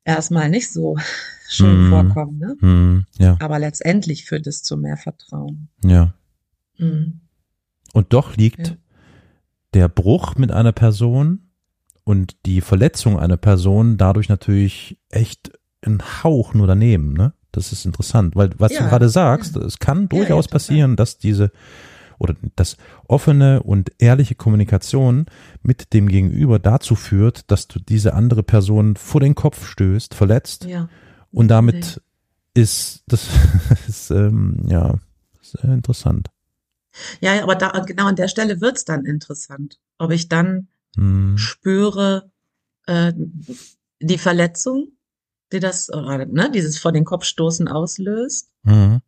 [0.04, 0.98] erstmal nicht so
[1.48, 1.90] schön mm.
[1.90, 2.38] vorkommen.
[2.40, 2.68] Ne?
[2.68, 3.38] Mm, ja.
[3.40, 5.70] Aber letztendlich führt es zu mehr Vertrauen.
[5.84, 6.14] Ja.
[6.78, 7.22] Mhm.
[7.94, 8.76] Und doch liegt ja.
[9.74, 11.50] der Bruch mit einer Person
[12.04, 17.34] und die Verletzung einer Person dadurch natürlich echt ein Hauch nur daneben, ne?
[17.52, 19.64] Das ist interessant, weil was ja, du gerade sagst, ja.
[19.64, 21.52] es kann durchaus passieren, dass diese
[22.20, 25.26] oder dass offene und ehrliche Kommunikation
[25.64, 30.66] mit dem Gegenüber dazu führt, dass du diese andere Person vor den Kopf stößt, verletzt
[30.66, 30.90] ja.
[31.32, 32.02] und damit
[32.54, 33.30] ist das
[33.88, 34.96] ist ähm, ja
[35.42, 36.30] sehr interessant.
[37.22, 41.38] Ja, aber da, genau an der Stelle wird's dann interessant, ob ich dann hm.
[41.38, 42.32] spüre
[42.86, 43.14] äh,
[44.00, 44.90] die Verletzung,
[45.52, 49.02] die das, oder, ne, dieses vor den Kopf stoßen auslöst, hm.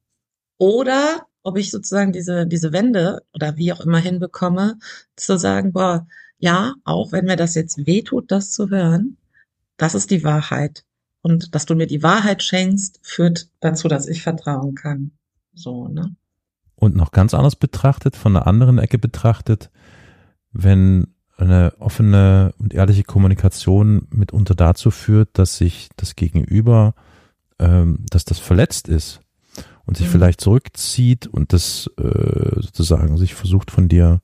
[0.58, 4.78] oder ob ich sozusagen diese, diese Wende oder wie auch immer hinbekomme,
[5.15, 9.17] zu sagen, boah, ja, auch wenn mir das jetzt wehtut, das zu hören,
[9.78, 10.86] das ist die Wahrheit.
[11.21, 15.12] Und dass du mir die Wahrheit schenkst, führt dazu, dass ich vertrauen kann.
[15.54, 16.15] So, ne?
[16.79, 19.69] Und noch ganz anders betrachtet, von einer anderen Ecke betrachtet,
[20.53, 26.93] wenn eine offene und ehrliche Kommunikation mitunter dazu führt, dass sich das Gegenüber,
[27.59, 29.19] ähm, dass das verletzt ist
[29.85, 30.11] und sich mhm.
[30.11, 34.21] vielleicht zurückzieht und das äh, sozusagen sich versucht von dir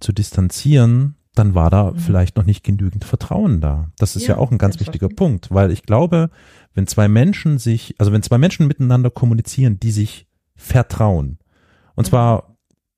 [0.00, 1.98] zu distanzieren, dann war da mhm.
[1.98, 3.90] vielleicht noch nicht genügend Vertrauen da.
[3.98, 6.30] Das ist ja, ja auch ein ganz wichtiger Punkt, weil ich glaube,
[6.72, 11.38] wenn zwei Menschen sich, also wenn zwei Menschen miteinander kommunizieren, die sich vertrauen,
[11.94, 12.56] und zwar,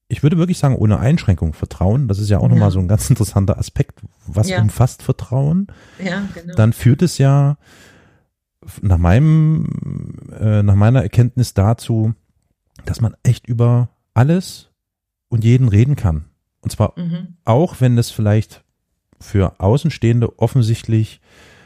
[0.08, 2.08] ich würde wirklich sagen, ohne Einschränkung Vertrauen.
[2.08, 2.48] Das ist ja auch ja.
[2.48, 4.00] nochmal so ein ganz interessanter Aspekt.
[4.26, 4.60] Was ja.
[4.60, 5.68] umfasst Vertrauen?
[6.02, 6.54] Ja, genau.
[6.54, 7.56] Dann führt es ja
[8.82, 12.14] nach meinem, äh, nach meiner Erkenntnis dazu,
[12.84, 14.70] dass man echt über alles
[15.28, 16.26] und jeden reden kann.
[16.60, 17.36] Und zwar mhm.
[17.44, 18.64] auch, wenn es vielleicht
[19.20, 21.20] für Außenstehende offensichtlich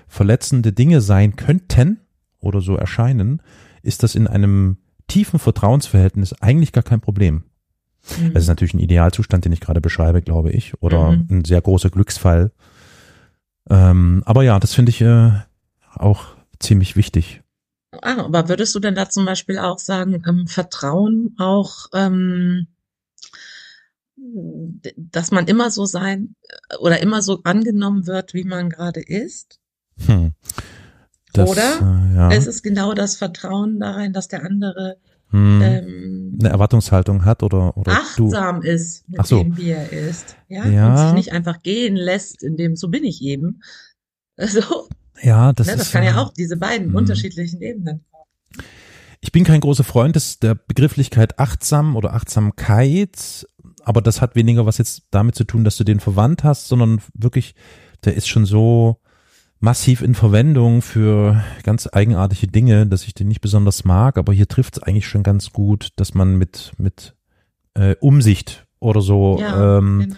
[0.08, 2.00] verletzende Dinge sein könnten
[2.40, 3.42] oder so erscheinen,
[3.82, 4.78] ist das in einem
[5.10, 7.44] tiefen Vertrauensverhältnis eigentlich gar kein Problem.
[8.18, 8.32] Mhm.
[8.32, 11.26] Das ist natürlich ein Idealzustand, den ich gerade beschreibe, glaube ich, oder mhm.
[11.30, 12.52] ein sehr großer Glücksfall.
[13.68, 15.32] Ähm, aber ja, das finde ich äh,
[15.94, 16.24] auch
[16.58, 17.42] ziemlich wichtig.
[18.02, 22.68] Ah, aber würdest du denn da zum Beispiel auch sagen, ähm, Vertrauen auch, ähm,
[24.96, 26.36] dass man immer so sein
[26.78, 29.58] oder immer so angenommen wird, wie man gerade ist?
[30.06, 30.32] Hm.
[31.32, 32.32] Das, Oder äh, ja.
[32.32, 34.96] es ist genau das Vertrauen darin, dass der andere
[35.30, 38.68] hm, ähm, eine Erwartungshaltung hat oder, oder achtsam du.
[38.68, 39.42] ist, mit so.
[39.42, 40.36] dem, wie er ist.
[40.48, 40.66] Ja?
[40.66, 40.90] ja.
[40.90, 43.60] Und sich nicht einfach gehen lässt, in dem so bin ich eben.
[44.36, 44.88] Also,
[45.20, 46.94] ja, das, ne, das ist, kann ja auch diese beiden hm.
[46.94, 48.06] unterschiedlichen Ebenen.
[49.20, 53.46] Ich bin kein großer Freund des, der Begrifflichkeit achtsam oder Achtsamkeit,
[53.84, 57.02] aber das hat weniger was jetzt damit zu tun, dass du den verwandt hast, sondern
[57.12, 57.54] wirklich,
[58.02, 59.02] der ist schon so
[59.60, 64.48] massiv in Verwendung für ganz eigenartige Dinge, dass ich den nicht besonders mag, aber hier
[64.48, 67.14] trifft es eigentlich schon ganz gut, dass man mit, mit
[67.74, 70.16] äh, Umsicht oder so Ja, ähm, genau.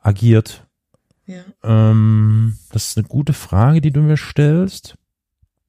[0.00, 0.66] agiert.
[1.26, 1.40] Ja.
[1.62, 4.96] Ähm, das ist eine gute Frage, die du mir stellst.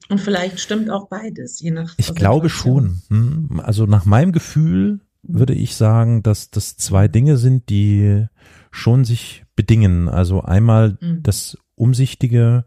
[0.09, 3.01] Und vielleicht stimmt auch beides, je nach Ich glaube schon.
[3.09, 3.61] Hm.
[3.63, 8.25] Also nach meinem Gefühl würde ich sagen, dass das zwei Dinge sind, die
[8.71, 10.09] schon sich bedingen.
[10.09, 11.23] Also einmal Mhm.
[11.23, 12.65] das umsichtige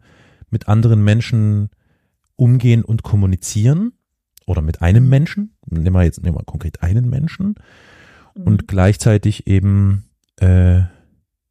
[0.49, 1.69] mit anderen Menschen
[2.35, 3.93] umgehen und kommunizieren
[4.45, 5.55] oder mit einem Menschen.
[5.67, 7.55] Nehmen wir jetzt nehmen wir konkret einen Menschen
[8.35, 8.43] Mhm.
[8.43, 10.05] und gleichzeitig eben
[10.41, 10.81] äh,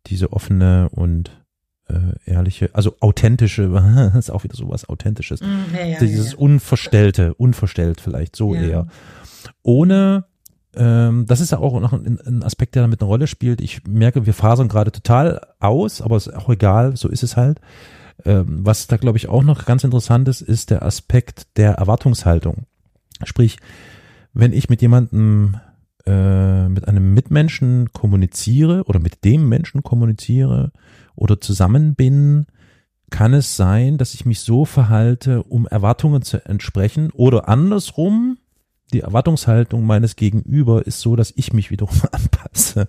[0.07, 1.31] diese offene und
[1.89, 5.41] äh, ehrliche, also authentische, ist auch wieder sowas Authentisches.
[5.41, 6.39] Mhm, ja, Dieses ja.
[6.39, 8.61] Unverstellte, unverstellt vielleicht, so Ja.
[8.63, 8.87] eher.
[9.63, 10.25] Ohne,
[10.75, 13.61] ähm, das ist ja auch noch ein, ein Aspekt, der damit eine Rolle spielt.
[13.61, 17.61] Ich merke, wir fasern gerade total aus, aber ist auch egal, so ist es halt.
[18.25, 22.67] Ähm, was da, glaube ich, auch noch ganz interessant ist, ist der Aspekt der Erwartungshaltung.
[23.25, 23.59] Sprich,
[24.33, 25.57] wenn ich mit jemandem,
[26.07, 30.73] äh, mit einem Mitmenschen kommuniziere oder mit dem Menschen kommuniziere
[31.15, 32.47] oder zusammen bin,
[33.11, 38.39] kann es sein, dass ich mich so verhalte, um Erwartungen zu entsprechen oder andersrum,
[38.95, 42.89] die Erwartungshaltung meines Gegenüber ist so, dass ich mich wiederum anpasse.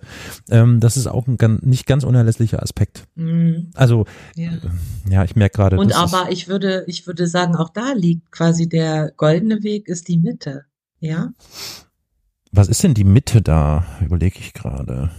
[0.50, 3.04] Ähm, das ist auch ein ganz, nicht ganz unerlässlicher Aspekt.
[3.14, 4.52] Mhm, Also, ja.
[5.10, 5.78] ja, ich merke gerade.
[5.78, 10.08] Und aber ich würde, ich würde sagen, auch da liegt quasi der goldene Weg, ist
[10.08, 10.64] die Mitte.
[10.98, 11.32] Ja,
[12.56, 13.84] was ist denn die Mitte da?
[14.02, 15.10] Überlege ich gerade.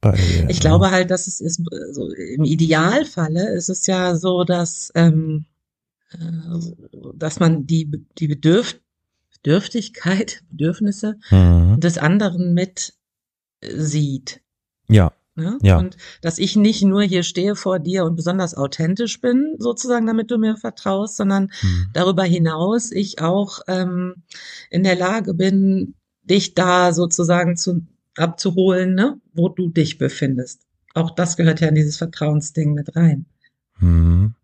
[0.00, 4.90] Bei, ich glaube halt, dass es ist, so im Idealfalle ist es ja so, dass,
[4.96, 5.44] ähm,
[6.10, 6.16] äh,
[7.14, 8.80] dass man die, die Bedürf
[9.42, 11.80] Bedürftigkeit, Bedürfnisse Mhm.
[11.80, 12.94] des anderen mit
[13.60, 14.40] äh, sieht.
[14.88, 15.58] Ja, Ne?
[15.62, 15.78] Ja.
[15.78, 20.30] Und dass ich nicht nur hier stehe vor dir und besonders authentisch bin, sozusagen, damit
[20.30, 21.86] du mir vertraust, sondern Mhm.
[21.94, 24.16] darüber hinaus ich auch ähm,
[24.70, 29.20] in der Lage bin, dich da sozusagen zu, abzuholen, ne?
[29.32, 30.66] wo du dich befindest.
[30.94, 33.24] Auch das gehört ja in dieses Vertrauensding mit rein.
[33.78, 34.34] Mhm.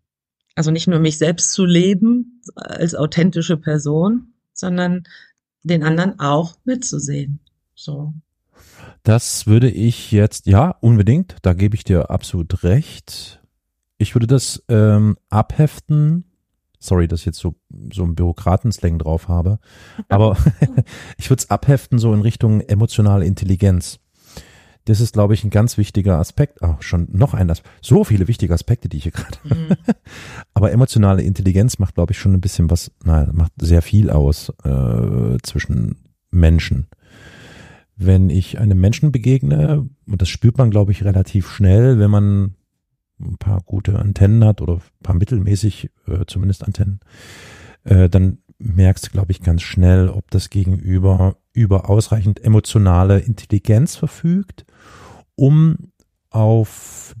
[0.55, 5.03] Also nicht nur mich selbst zu leben als authentische Person, sondern
[5.63, 7.39] den anderen auch mitzusehen.
[7.75, 8.13] So.
[9.03, 13.41] Das würde ich jetzt, ja, unbedingt, da gebe ich dir absolut recht.
[13.97, 16.25] Ich würde das ähm, abheften.
[16.79, 17.55] Sorry, dass ich jetzt so,
[17.91, 19.59] so einen Bürokratenslang drauf habe.
[20.09, 20.37] Aber
[21.17, 23.99] ich würde es abheften so in Richtung emotionale Intelligenz.
[24.87, 26.63] Das ist, glaube ich, ein ganz wichtiger Aspekt.
[26.63, 27.75] Ah, schon noch ein Aspekt.
[27.81, 29.37] So viele wichtige Aspekte, die ich hier gerade.
[29.43, 29.75] Mhm.
[30.53, 34.49] Aber emotionale Intelligenz macht, glaube ich, schon ein bisschen was, nein, macht sehr viel aus
[34.63, 35.97] äh, zwischen
[36.31, 36.87] Menschen.
[37.97, 42.55] Wenn ich einem Menschen begegne, und das spürt man, glaube ich, relativ schnell, wenn man
[43.19, 47.01] ein paar gute Antennen hat oder ein paar mittelmäßig äh, zumindest Antennen,
[47.83, 53.97] äh, dann merkst du, glaube ich, ganz schnell, ob das Gegenüber über ausreichend emotionale Intelligenz
[53.97, 54.65] verfügt,
[55.37, 55.77] um
[56.29, 57.15] auf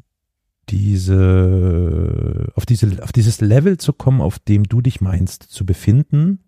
[0.69, 6.39] diese, auf diese, auf dieses Level zu kommen, auf dem du dich meinst zu befinden.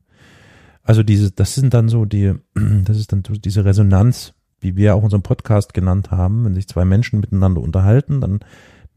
[0.83, 2.33] Also diese, das sind dann so die,
[2.83, 6.43] das ist dann diese Resonanz, wie wir auch unseren Podcast genannt haben.
[6.43, 8.39] Wenn sich zwei Menschen miteinander unterhalten, dann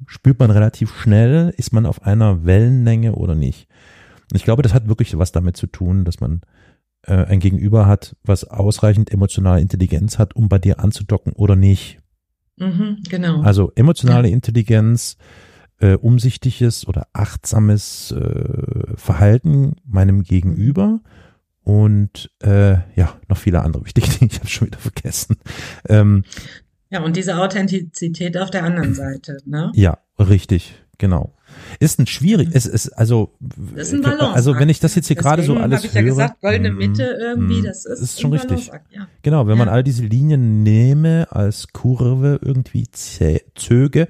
[0.06, 3.68] spürt man relativ schnell, ist man auf einer Wellenlänge oder nicht.
[4.30, 6.40] Und ich glaube, das hat wirklich was damit zu tun, dass man
[7.02, 12.01] äh, ein Gegenüber hat, was ausreichend emotionale Intelligenz hat, um bei dir anzudocken oder nicht.
[12.62, 13.42] Mhm, genau.
[13.42, 15.16] Also emotionale Intelligenz,
[15.80, 21.00] äh, umsichtiges oder achtsames äh, Verhalten meinem Gegenüber
[21.64, 25.36] und äh, ja, noch viele andere wichtige Dinge, ich habe schon wieder vergessen.
[25.88, 26.24] Ähm,
[26.90, 29.72] ja, und diese Authentizität auf der anderen Seite, ne?
[29.74, 31.34] ja, richtig, genau.
[31.80, 34.34] Ist ein schwierig, es ist also, Das ist ein Balance.
[34.34, 37.02] also wenn ich das jetzt hier gerade so alles ich ja höre, gesagt, goldene Mitte
[37.20, 38.68] irgendwie, mm, das ist, ist schon richtig.
[38.90, 39.06] Ja.
[39.22, 39.74] Genau, wenn man Ja.
[39.74, 42.86] all diese Linien nehme als Kurve irgendwie
[43.54, 44.08] zöge,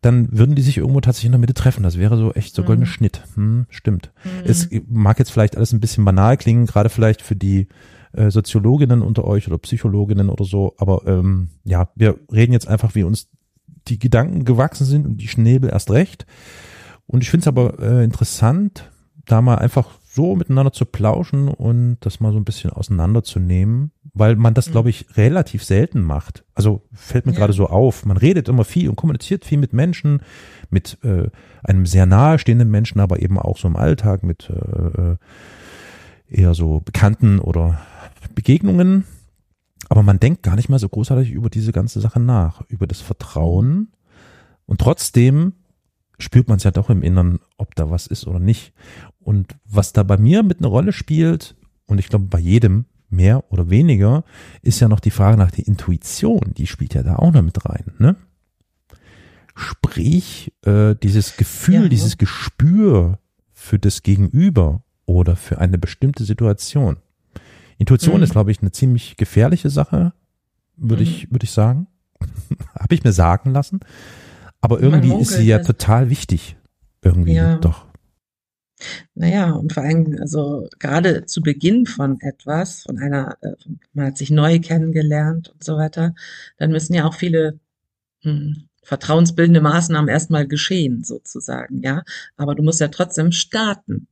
[0.00, 1.82] dann würden die sich irgendwo tatsächlich in der Mitte treffen.
[1.82, 2.90] Das wäre so echt so goldener Mhm.
[2.90, 3.22] Schnitt.
[3.34, 4.12] Hm, stimmt.
[4.24, 4.30] Mhm.
[4.44, 7.66] Es mag jetzt vielleicht alles ein bisschen banal klingen, gerade vielleicht für die
[8.12, 12.94] äh, Soziologinnen unter euch oder Psychologinnen oder so, aber ähm, ja, wir reden jetzt einfach,
[12.94, 13.28] wie uns
[13.88, 16.26] die Gedanken gewachsen sind und die Schnäbel erst recht.
[17.06, 18.90] Und ich finde es aber äh, interessant,
[19.26, 24.36] da mal einfach so miteinander zu plauschen und das mal so ein bisschen auseinanderzunehmen, weil
[24.36, 24.72] man das, Mhm.
[24.72, 26.44] glaube ich, relativ selten macht.
[26.54, 27.38] Also fällt mir Ja.
[27.38, 28.04] gerade so auf.
[28.04, 30.22] Man redet immer viel und kommuniziert viel mit Menschen,
[30.70, 31.28] mit äh,
[31.62, 35.16] einem sehr nahestehenden Menschen, aber eben auch so im Alltag mit äh, äh,
[36.30, 37.78] eher so Bekannten oder
[38.34, 39.04] Begegnungen.
[39.88, 43.00] Aber man denkt gar nicht mal so großartig über diese ganze Sache nach, über das
[43.00, 43.88] Vertrauen.
[44.66, 45.54] Und trotzdem
[46.18, 48.72] spürt man es ja doch im Innern, ob da was ist oder nicht.
[49.20, 53.50] Und was da bei mir mit einer Rolle spielt, und ich glaube bei jedem mehr
[53.50, 54.24] oder weniger,
[54.62, 56.52] ist ja noch die Frage nach der Intuition.
[56.56, 57.92] Die spielt ja da auch noch mit rein.
[57.98, 58.16] Ne?
[59.54, 63.18] Sprich, äh, dieses Gefühl, ja, dieses Gespür
[63.52, 66.98] für das Gegenüber oder für eine bestimmte Situation.
[67.78, 68.22] Intuition mhm.
[68.24, 70.12] ist, glaube ich, eine ziemlich gefährliche Sache,
[70.76, 71.08] würde mhm.
[71.08, 71.86] ich, würde ich sagen.
[72.78, 73.80] Habe ich mir sagen lassen.
[74.60, 76.56] Aber irgendwie ist sie ja total wichtig.
[77.02, 77.58] Irgendwie ja.
[77.58, 77.86] doch.
[79.14, 83.54] Naja, und vor allem, also gerade zu Beginn von etwas, von einer, äh,
[83.92, 86.14] man hat sich neu kennengelernt und so weiter,
[86.58, 87.58] dann müssen ja auch viele
[88.22, 92.04] hm, vertrauensbildende Maßnahmen erstmal geschehen, sozusagen, ja.
[92.36, 94.06] Aber du musst ja trotzdem starten.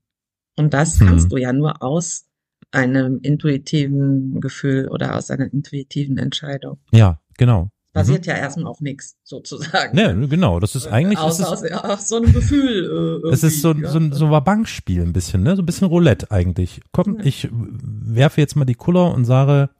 [0.57, 1.07] Und das hm.
[1.07, 2.25] kannst du ja nur aus
[2.72, 6.79] einem intuitiven Gefühl oder aus einer intuitiven Entscheidung.
[6.92, 8.31] Ja, genau basiert mhm.
[8.31, 9.96] ja erstmal auf nichts, sozusagen.
[9.96, 10.61] Ne, genau.
[10.61, 11.18] Das ist eigentlich.
[11.18, 13.22] Aus, ist aus, aus so einem Gefühl.
[13.24, 13.88] Äh, es ist so, ja.
[13.90, 15.57] so, ein, so ein Bankspiel ein bisschen, ne?
[15.57, 16.83] So ein bisschen Roulette eigentlich.
[16.92, 17.24] Komm, ja.
[17.24, 19.70] ich werfe jetzt mal die Kuller und sage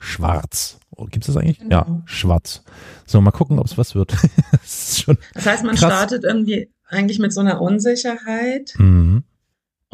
[0.00, 0.80] schwarz.
[0.90, 1.60] Oh, Gibt es das eigentlich?
[1.60, 1.70] Genau.
[1.70, 2.64] Ja, schwarz.
[3.06, 4.12] So, mal gucken, ob es was wird.
[4.50, 5.92] das, das, heißt, man krass.
[5.92, 8.74] startet irgendwie eigentlich mit so einer Unsicherheit.
[8.78, 9.22] Mhm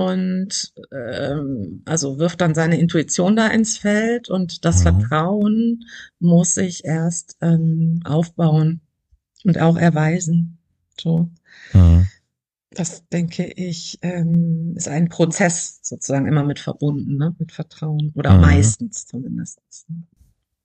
[0.01, 4.83] und ähm, also wirft dann seine Intuition da ins Feld und das mhm.
[4.83, 5.85] Vertrauen
[6.19, 8.81] muss sich erst ähm, aufbauen
[9.45, 10.59] und auch erweisen.
[10.99, 11.29] So.
[11.75, 12.07] Mhm.
[12.71, 17.35] Das denke ich ähm, ist ein Prozess sozusagen immer mit verbunden, ne?
[17.39, 18.41] mit Vertrauen oder mhm.
[18.41, 19.61] meistens zumindest.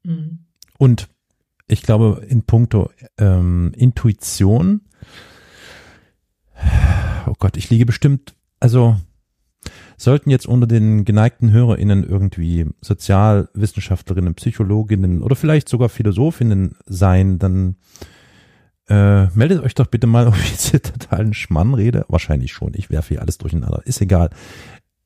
[0.04, 0.45] Mhm.
[0.78, 1.10] Und
[1.67, 4.80] ich glaube in puncto ähm, Intuition,
[7.28, 8.95] oh Gott, ich liege bestimmt, also
[9.97, 17.75] Sollten jetzt unter den geneigten HörerInnen irgendwie Sozialwissenschaftlerinnen, Psychologinnen oder vielleicht sogar Philosophinnen sein, dann
[18.88, 22.05] äh, meldet euch doch bitte mal, ob ich jetzt hier totalen Schmann rede.
[22.08, 22.73] Wahrscheinlich schon.
[22.75, 23.81] Ich werfe hier alles durcheinander.
[23.86, 24.29] Ist egal.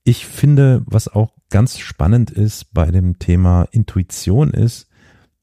[0.03, 4.87] Ich finde, was auch ganz spannend ist bei dem Thema Intuition ist,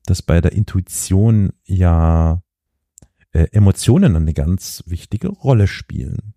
[0.06, 2.42] dass bei der Intuition ja
[3.32, 6.34] äh, Emotionen eine ganz wichtige Rolle spielen.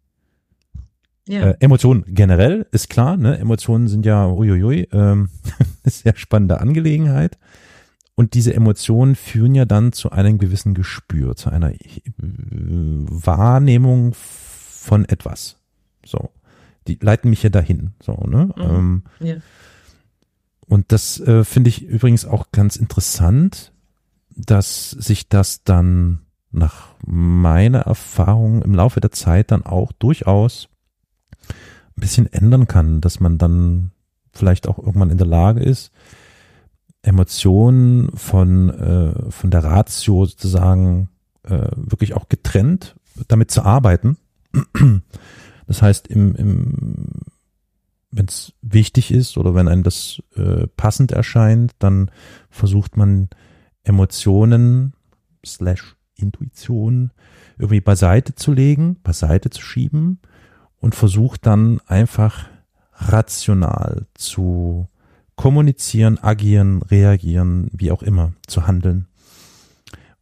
[1.29, 1.51] Ja.
[1.51, 3.37] Äh, Emotionen generell ist klar, ne?
[3.37, 5.29] Emotionen sind ja uiuiui, ähm,
[5.83, 7.37] eine sehr spannende Angelegenheit.
[8.15, 11.77] Und diese Emotionen führen ja dann zu einem gewissen Gespür, zu einer äh,
[12.17, 15.57] Wahrnehmung von etwas.
[16.03, 16.31] So.
[16.87, 17.91] Die leiten mich ja dahin.
[18.01, 18.49] So, ne?
[18.57, 18.63] Mhm.
[18.63, 19.35] Ähm, ja.
[20.65, 23.71] Und das äh, finde ich übrigens auch ganz interessant,
[24.35, 30.69] dass sich das dann nach meiner Erfahrung im Laufe der Zeit dann auch durchaus
[31.99, 33.91] ein bisschen ändern kann, dass man dann
[34.31, 35.91] vielleicht auch irgendwann in der Lage ist,
[37.01, 41.09] Emotionen von, äh, von der Ratio sozusagen
[41.43, 42.95] äh, wirklich auch getrennt
[43.27, 44.17] damit zu arbeiten.
[45.67, 47.09] Das heißt, im, im,
[48.09, 52.09] wenn es wichtig ist oder wenn einem das äh, passend erscheint, dann
[52.49, 53.29] versucht man
[53.83, 54.93] Emotionen
[55.45, 57.11] slash Intuition
[57.59, 60.19] irgendwie beiseite zu legen, beiseite zu schieben
[60.79, 62.45] und versucht dann einfach
[62.95, 64.87] rational zu
[65.35, 69.07] kommunizieren, agieren, reagieren, wie auch immer, zu handeln.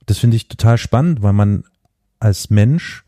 [0.05, 1.63] Das finde ich total spannend, weil man
[2.19, 3.03] als Mensch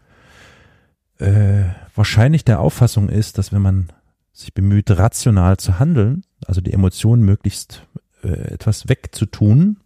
[1.19, 1.63] äh,
[1.95, 3.89] wahrscheinlich der Auffassung ist, dass wenn man
[4.33, 7.85] sich bemüht, rational zu handeln, also die Emotionen möglichst
[8.23, 9.77] äh, etwas wegzutun,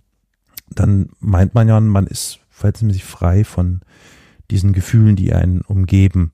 [0.70, 3.82] dann meint man ja, man ist verhältnismäßig frei von
[4.52, 6.34] diesen Gefühlen, die einen umgeben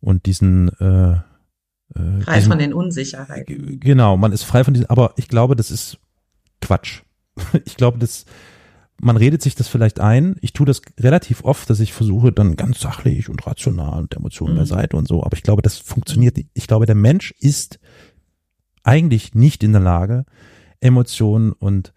[0.00, 3.80] und diesen äh, äh, frei diesen, von den Unsicherheiten.
[3.80, 5.98] Genau, man ist frei von diesen, aber ich glaube, das ist
[6.60, 7.02] Quatsch.
[7.64, 8.26] Ich glaube, das
[9.02, 10.36] man redet sich das vielleicht ein.
[10.40, 14.54] Ich tue das relativ oft, dass ich versuche, dann ganz sachlich und rational und Emotionen
[14.54, 14.58] mhm.
[14.58, 15.24] beiseite und so.
[15.24, 16.50] Aber ich glaube, das funktioniert nicht.
[16.54, 17.80] Ich glaube, der Mensch ist
[18.82, 20.24] eigentlich nicht in der Lage,
[20.80, 21.92] Emotionen und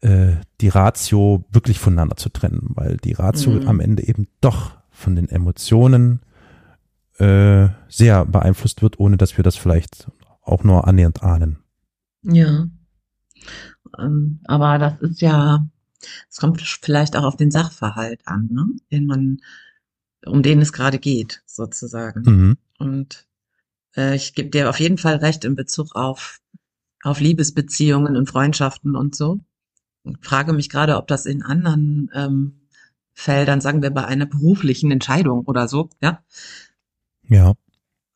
[0.00, 3.68] äh, die Ratio wirklich voneinander zu trennen, weil die Ratio mhm.
[3.68, 6.20] am Ende eben doch von den Emotionen
[7.18, 10.08] äh, sehr beeinflusst wird, ohne dass wir das vielleicht
[10.42, 11.58] auch nur annähernd ahnen.
[12.22, 12.68] Ja.
[13.98, 15.66] Ähm, aber das ist ja,
[16.30, 18.66] es kommt vielleicht auch auf den Sachverhalt an, ne?
[18.90, 19.38] den man,
[20.24, 22.22] um den es gerade geht, sozusagen.
[22.22, 22.58] Mhm.
[22.78, 23.26] Und
[23.96, 26.40] äh, ich gebe dir auf jeden Fall recht in Bezug auf,
[27.02, 29.40] auf Liebesbeziehungen und Freundschaften und so.
[30.02, 32.60] Und frage mich gerade, ob das in anderen ähm,
[33.12, 36.22] Feldern, sagen wir bei einer beruflichen Entscheidung oder so, ja,
[37.28, 37.54] ja.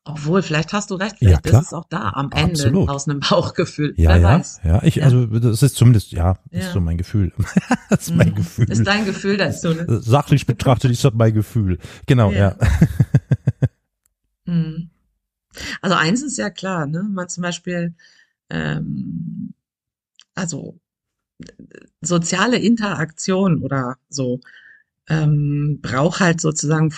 [0.05, 2.89] Obwohl, vielleicht hast du recht, vielleicht Ja, ist es auch da am Ende Absolut.
[2.89, 3.93] aus einem Bauchgefühl.
[3.95, 4.59] Ja, Wer ja, weiß.
[4.65, 4.83] ja.
[4.83, 5.05] Ich, Ja.
[5.05, 6.59] also das ist zumindest, ja, Ja.
[6.59, 7.31] ist so mein Gefühl.
[7.89, 8.35] das ist mein Mhm.
[8.35, 8.69] Gefühl.
[8.69, 9.85] Ist dein Gefühl dazu, ne?
[10.01, 11.79] Sachlich betrachtet ist das mein Gefühl.
[12.05, 12.57] Genau, ja.
[14.45, 14.89] Mhm.
[15.81, 17.03] Also eins ist ja klar, ne?
[17.03, 17.93] Man zum Beispiel,
[18.49, 19.53] ähm,
[20.35, 20.79] also
[21.39, 21.45] äh,
[22.01, 24.41] soziale Interaktion oder so
[25.07, 26.91] ähm, braucht halt sozusagen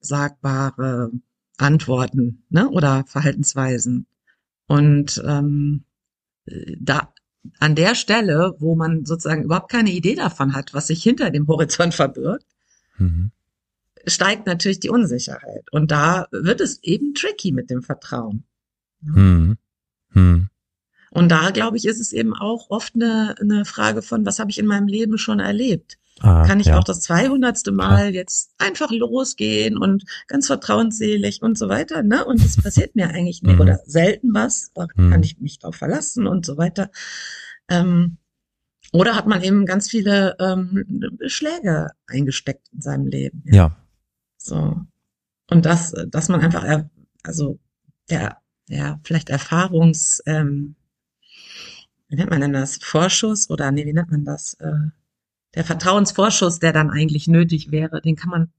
[0.00, 1.10] vorhersagbare
[1.56, 2.68] Antworten, ne?
[2.68, 4.06] Oder Verhaltensweisen.
[4.66, 5.84] Und ähm,
[6.78, 7.12] da
[7.58, 11.46] an der Stelle, wo man sozusagen überhaupt keine Idee davon hat, was sich hinter dem
[11.46, 12.44] Horizont verbirgt,
[12.98, 13.30] Mhm.
[14.06, 15.66] steigt natürlich die Unsicherheit.
[15.70, 18.42] Und da wird es eben tricky mit dem Vertrauen.
[19.02, 19.56] Mhm.
[20.12, 20.48] Mhm.
[21.10, 24.50] Und da, glaube ich, ist es eben auch oft eine, eine Frage von, was habe
[24.50, 25.98] ich in meinem Leben schon erlebt?
[26.20, 26.78] Ah, Kann ich ja.
[26.78, 27.66] auch das 200.
[27.72, 32.24] Mal jetzt einfach losgehen und ganz vertrauensselig und so weiter, ne?
[32.24, 33.60] Und es passiert mir eigentlich nicht Mhm.
[33.60, 35.10] oder selten was, da Mhm.
[35.10, 36.90] kann ich mich drauf verlassen und so weiter.
[37.68, 38.16] Ähm,
[38.92, 43.42] oder hat man eben ganz viele ähm, Schläge eingesteckt in seinem Leben?
[43.46, 43.76] Ja.
[44.38, 44.76] So.
[45.50, 46.90] Und das, dass man einfach, er-
[47.22, 47.58] also
[48.10, 48.38] der,
[48.68, 50.74] ja, vielleicht Erfahrungs, ähm,
[52.08, 52.78] wie nennt man denn das?
[52.82, 54.54] Vorschuss oder nee, wie nennt man das?
[54.54, 54.72] Äh,
[55.58, 58.52] der Vertrauensvorschuss, der dann eigentlich nötig wäre, den kann man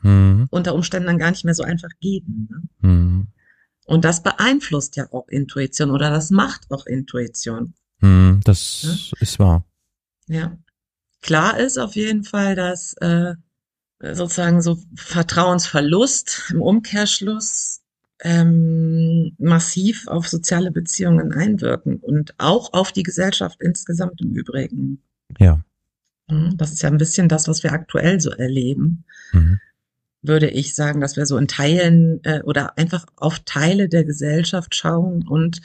[0.00, 0.46] Mhm.
[0.50, 2.48] unter Umständen dann gar nicht mehr so einfach geben.
[2.50, 2.88] Ne?
[2.88, 3.26] Mhm.
[3.84, 7.74] Und das beeinflusst ja auch Intuition oder das macht auch Intuition.
[8.00, 8.40] Mhm.
[8.44, 9.66] Das ist wahr.
[10.26, 10.56] Ja.
[11.20, 13.34] Klar ist auf jeden Fall, dass äh,
[14.00, 17.82] sozusagen so Vertrauensverlust im Umkehrschluss
[18.20, 25.02] ähm, massiv auf soziale Beziehungen einwirken und auch auf die Gesellschaft insgesamt im Übrigen.
[25.38, 25.62] Ja.
[26.28, 29.60] Mhm, Das ist ja ein bisschen das, was wir aktuell so erleben, Mhm.
[30.22, 34.74] würde ich sagen, dass wir so in Teilen äh, oder einfach auf Teile der Gesellschaft
[34.74, 35.60] schauen und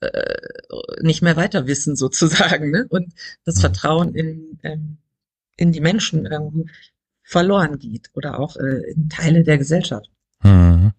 [0.00, 0.36] äh,
[1.00, 1.96] nicht mehr weiter wissen
[2.56, 2.86] sozusagen, ne?
[2.88, 3.12] Und
[3.44, 3.60] das Mhm.
[3.60, 4.98] Vertrauen in, ähm,
[5.56, 6.70] in die Menschen irgendwie
[7.24, 10.10] verloren geht oder auch äh, in Teile der Gesellschaft.
[10.42, 10.92] Mhm.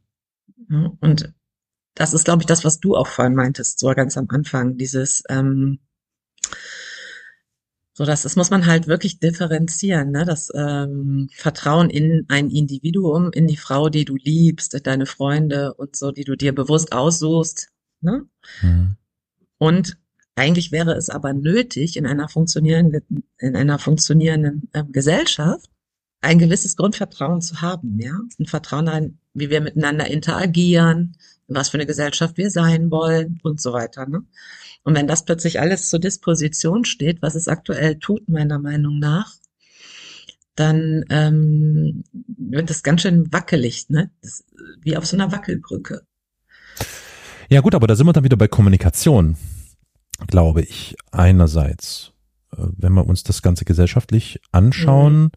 [1.00, 1.34] Und
[1.95, 5.24] das ist, glaube ich, das, was du auch vorhin meintest, so ganz am Anfang, dieses,
[5.30, 5.80] ähm,
[8.00, 10.24] so das, das muss man halt wirklich differenzieren, ne?
[10.24, 15.97] Das ähm, Vertrauen in ein Individuum, in die Frau, die du liebst, deine Freunde und
[15.97, 17.68] so, die du dir bewusst aussuchst,
[18.00, 18.24] ne?
[18.62, 18.95] Mhm.
[19.58, 19.97] Und
[20.36, 25.70] eigentlich wäre es aber nötig, in einer funktionierenden, in einer funktionierenden ähm, Gesellschaft
[26.22, 28.18] ein gewisses Grundvertrauen zu haben, ja?
[28.39, 31.18] Ein Vertrauen ein, wie wir miteinander interagieren,
[31.50, 34.24] was für eine Gesellschaft wir sein wollen und so weiter, ne?
[34.84, 39.36] Und wenn das plötzlich alles zur Disposition steht, was es aktuell tut, meiner Meinung nach,
[40.56, 42.04] dann ähm,
[42.38, 44.12] wird das ganz schön wackelig, ne?
[44.22, 44.44] Das,
[44.82, 46.02] wie auf so einer Wackelbrücke.
[47.50, 49.38] Ja gut, aber da sind wir dann wieder bei Kommunikation,
[50.28, 50.96] glaube ich.
[51.12, 52.12] Einerseits,
[52.52, 55.32] äh, wenn wir uns das Ganze gesellschaftlich anschauen,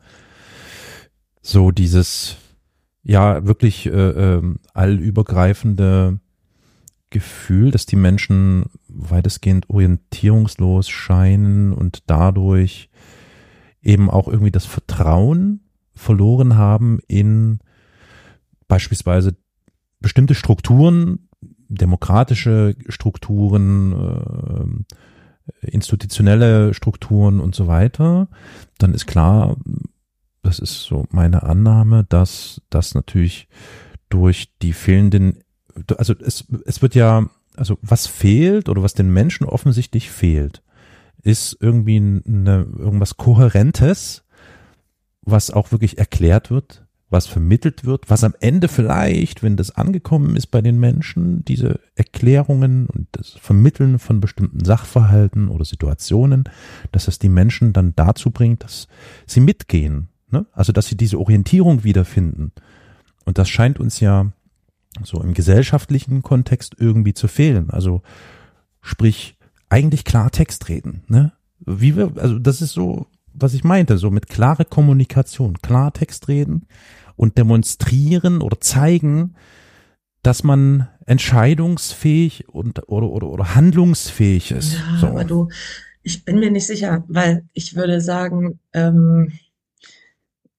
[1.40, 2.36] so dieses
[3.02, 6.20] ja wirklich äh, ähm, allübergreifende
[7.10, 12.88] Gefühl, dass die Menschen weitestgehend orientierungslos scheinen und dadurch
[13.82, 15.60] eben auch irgendwie das Vertrauen
[15.94, 17.58] verloren haben in
[18.68, 19.36] beispielsweise
[20.00, 21.28] bestimmte Strukturen,
[21.68, 28.28] demokratische Strukturen, äh, institutionelle Strukturen und so weiter,
[28.78, 29.56] dann ist klar,
[30.42, 33.48] das ist so meine Annahme, dass das natürlich
[34.08, 35.38] durch die fehlenden,
[35.96, 37.26] also es, es wird ja,
[37.56, 40.62] also was fehlt oder was den Menschen offensichtlich fehlt,
[41.22, 44.24] ist irgendwie eine, irgendwas Kohärentes,
[45.22, 50.34] was auch wirklich erklärt wird, was vermittelt wird, was am Ende vielleicht, wenn das angekommen
[50.34, 56.44] ist bei den Menschen, diese Erklärungen und das Vermitteln von bestimmten Sachverhalten oder Situationen,
[56.90, 58.88] dass es die Menschen dann dazu bringt, dass
[59.26, 60.08] sie mitgehen.
[60.30, 60.46] Ne?
[60.52, 62.52] Also dass sie diese Orientierung wiederfinden.
[63.24, 64.32] Und das scheint uns ja
[65.02, 67.70] so im gesellschaftlichen Kontext irgendwie zu fehlen.
[67.70, 68.02] Also
[68.80, 69.36] sprich,
[69.68, 71.02] eigentlich Klartext reden.
[71.08, 71.32] Ne?
[71.60, 76.66] Wie wir, also das ist so, was ich meinte, so mit klare Kommunikation, Klartext reden
[77.16, 79.34] und demonstrieren oder zeigen,
[80.22, 84.74] dass man entscheidungsfähig und oder oder, oder handlungsfähig ist.
[84.74, 85.06] Ja, so.
[85.08, 85.48] aber du,
[86.02, 89.32] ich bin mir nicht sicher, weil ich würde sagen, ähm,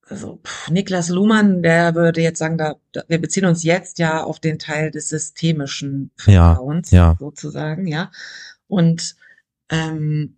[0.09, 4.23] also pff, Niklas Luhmann, der würde jetzt sagen, da, da wir beziehen uns jetzt ja
[4.23, 7.15] auf den Teil des systemischen Ja, Vertrauens ja.
[7.19, 8.11] sozusagen, ja.
[8.67, 9.15] Und
[9.69, 10.37] ähm,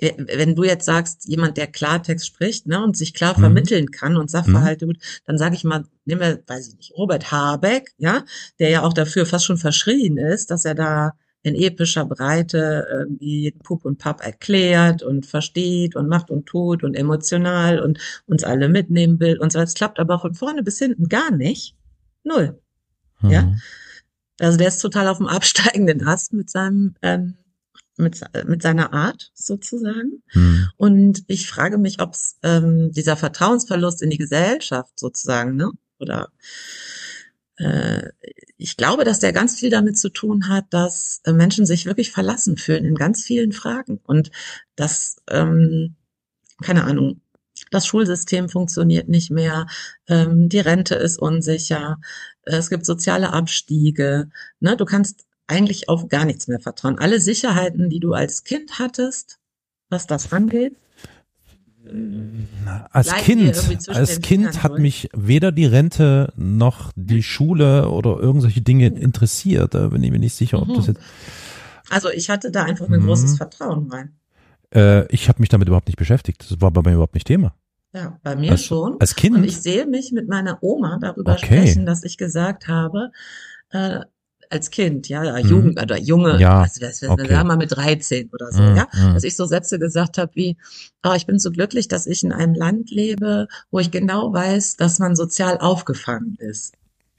[0.00, 3.42] wenn du jetzt sagst, jemand, der Klartext spricht ne, und sich klar mhm.
[3.42, 4.92] vermitteln kann und Sachverhalte mhm.
[4.92, 8.24] gut, dann sage ich mal, nehmen wir, weiß ich nicht, Robert Habeck, ja,
[8.58, 11.12] der ja auch dafür fast schon verschrien ist, dass er da
[11.42, 16.84] in epischer Breite irgendwie jeden Pup und Papp erklärt und versteht und macht und tut
[16.84, 19.58] und emotional und uns alle mitnehmen will und so.
[19.58, 21.74] Es klappt aber von vorne bis hinten gar nicht.
[22.24, 22.60] Null.
[23.20, 23.30] Mhm.
[23.30, 23.56] Ja.
[24.38, 27.36] Also der ist total auf dem absteigenden Ast mit seinem ähm,
[27.96, 30.22] mit, mit seiner Art sozusagen.
[30.32, 30.68] Mhm.
[30.76, 35.70] Und ich frage mich, ob es ähm, dieser Vertrauensverlust in die Gesellschaft sozusagen, ne?
[35.98, 36.30] Oder
[37.56, 38.08] äh,
[38.60, 42.12] ich glaube, dass der ganz viel damit zu tun hat, dass äh, Menschen sich wirklich
[42.12, 44.30] verlassen fühlen in ganz vielen Fragen und
[44.76, 45.96] dass, ähm,
[46.62, 47.22] keine Ahnung,
[47.70, 49.66] das Schulsystem funktioniert nicht mehr,
[50.08, 52.00] ähm, die Rente ist unsicher,
[52.42, 54.28] es gibt soziale Abstiege.
[54.60, 54.76] Ne?
[54.76, 56.98] Du kannst eigentlich auf gar nichts mehr vertrauen.
[56.98, 59.38] Alle Sicherheiten, die du als Kind hattest,
[59.88, 60.76] was das angeht.
[62.92, 68.86] Als Kind, als Kind hat mich weder die Rente noch die Schule oder irgendwelche Dinge
[68.88, 69.74] interessiert.
[69.74, 70.94] Da bin ich mir nicht sicher, ob das mhm.
[70.94, 71.00] jetzt.
[71.88, 74.12] Also ich hatte da einfach ein großes Vertrauen rein.
[74.74, 76.48] Äh, ich habe mich damit überhaupt nicht beschäftigt.
[76.48, 77.54] Das war bei mir überhaupt nicht Thema.
[77.92, 78.96] Ja, bei mir als, schon.
[79.00, 79.36] Als Kind.
[79.36, 81.46] Und ich sehe mich mit meiner Oma darüber okay.
[81.46, 83.10] sprechen, dass ich gesagt habe,
[83.70, 84.00] äh,
[84.50, 85.48] als Kind, ja, mhm.
[85.48, 87.28] Jugend oder Junge, ja, also das, das, okay.
[87.28, 88.76] sagen wir mit 13 oder so, mhm.
[88.76, 89.14] ja, mhm.
[89.14, 90.56] dass ich so Sätze gesagt habe wie,
[91.04, 94.76] oh, ich bin so glücklich, dass ich in einem Land lebe, wo ich genau weiß,
[94.76, 96.74] dass man sozial aufgefangen ist.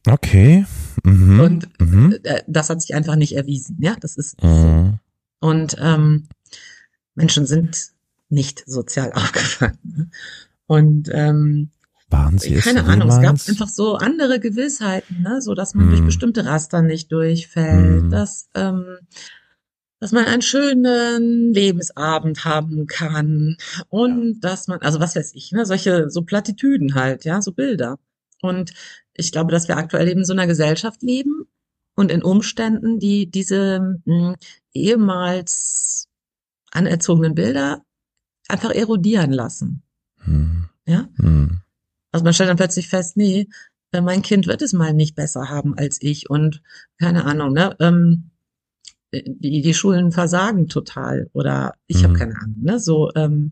[0.08, 0.66] Okay.
[1.04, 1.40] Mhm.
[1.40, 2.20] Und mhm.
[2.24, 4.48] Äh, das hat sich einfach nicht erwiesen, ja, das ist so.
[4.48, 5.00] Mhm.
[5.40, 6.28] Und ähm,
[7.16, 7.92] Menschen sind
[8.30, 9.80] nicht sozial aufgefangen.
[9.84, 10.10] Ne?
[10.68, 11.70] Und ähm,
[12.12, 15.42] waren sie Keine Ahnung, es gab einfach so andere Gewissheiten, ne?
[15.42, 15.92] so dass man hm.
[15.92, 18.10] durch bestimmte Raster nicht durchfällt, hm.
[18.10, 18.98] dass ähm,
[20.02, 23.58] dass man einen schönen Lebensabend haben kann
[23.88, 28.00] und dass man, also was weiß ich, ne, solche so Plattitüden halt, ja, so Bilder.
[28.42, 28.74] Und
[29.14, 31.46] ich glaube, dass wir aktuell eben in so einer Gesellschaft leben
[31.96, 34.36] und in Umständen, die diese mh, hm,
[34.74, 36.08] ehemals
[36.72, 37.84] anerzogenen Bilder
[38.48, 39.84] einfach erodieren lassen.
[40.24, 40.66] Hm.
[40.88, 41.08] Ja.
[41.18, 41.62] Hm.
[42.12, 43.48] Also man stellt dann plötzlich fest, nee,
[43.92, 46.62] äh, mein Kind wird es mal nicht besser haben als ich und
[47.00, 47.76] keine Ahnung, ne?
[47.80, 48.32] Ähm,
[49.14, 52.04] die, die Schulen versagen total oder ich mhm.
[52.04, 52.80] habe keine Ahnung, ne?
[52.80, 53.52] So ähm,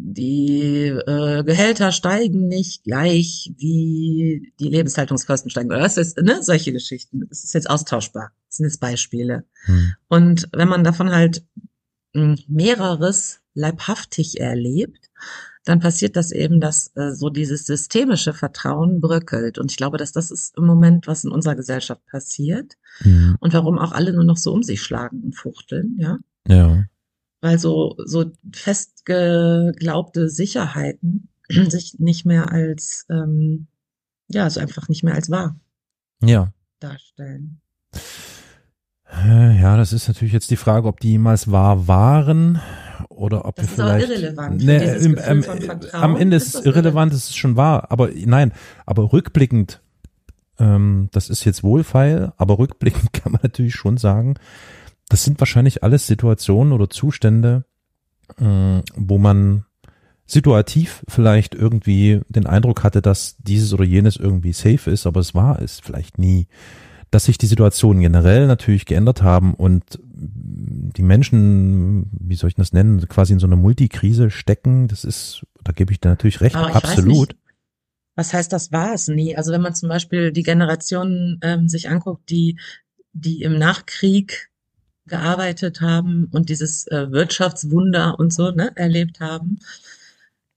[0.00, 5.70] die äh, Gehälter steigen nicht gleich, wie die Lebenshaltungskosten steigen.
[5.70, 6.40] Oder was ist, ne?
[6.42, 7.26] Solche Geschichten.
[7.28, 8.30] Das ist jetzt austauschbar.
[8.48, 9.44] Das sind jetzt Beispiele.
[9.66, 9.94] Mhm.
[10.06, 11.44] Und wenn man davon halt
[12.14, 15.10] hm, mehreres leibhaftig erlebt,
[15.68, 19.58] dann passiert das eben, dass äh, so dieses systemische Vertrauen bröckelt.
[19.58, 23.36] Und ich glaube, dass das ist im Moment, was in unserer Gesellschaft passiert mhm.
[23.40, 26.18] und warum auch alle nur noch so um sich schlagen und fuchteln, ja.
[26.48, 26.84] Ja.
[27.42, 31.28] Weil so, so festgeglaubte Sicherheiten
[31.68, 33.66] sich nicht mehr als, ähm,
[34.28, 35.60] ja, also einfach nicht mehr als wahr
[36.22, 36.50] ja.
[36.80, 37.60] darstellen.
[39.10, 42.60] Äh, ja, das ist natürlich jetzt die Frage, ob die jemals wahr waren
[43.08, 44.10] oder ob das wir vielleicht.
[44.10, 44.64] ist irrelevant.
[44.64, 45.44] Ne, im, ähm,
[45.92, 48.52] am Ende ist es irrelevant, es ist schon wahr, aber nein,
[48.86, 49.80] aber rückblickend,
[50.58, 54.34] ähm, das ist jetzt wohlfeil, aber rückblickend kann man natürlich schon sagen,
[55.08, 57.64] das sind wahrscheinlich alles Situationen oder Zustände,
[58.38, 59.64] äh, wo man
[60.26, 65.34] situativ vielleicht irgendwie den Eindruck hatte, dass dieses oder jenes irgendwie safe ist, aber es
[65.34, 66.46] war es vielleicht nie
[67.10, 72.72] dass sich die Situationen generell natürlich geändert haben und die Menschen, wie soll ich das
[72.72, 76.56] nennen, quasi in so einer Multikrise stecken, das ist, da gebe ich dir natürlich recht,
[76.56, 77.36] absolut.
[78.14, 79.36] was heißt, das war es nie?
[79.36, 82.58] Also wenn man zum Beispiel die Generationen ähm, sich anguckt, die,
[83.12, 84.50] die im Nachkrieg
[85.06, 89.60] gearbeitet haben und dieses äh, Wirtschaftswunder und so ne, erlebt haben,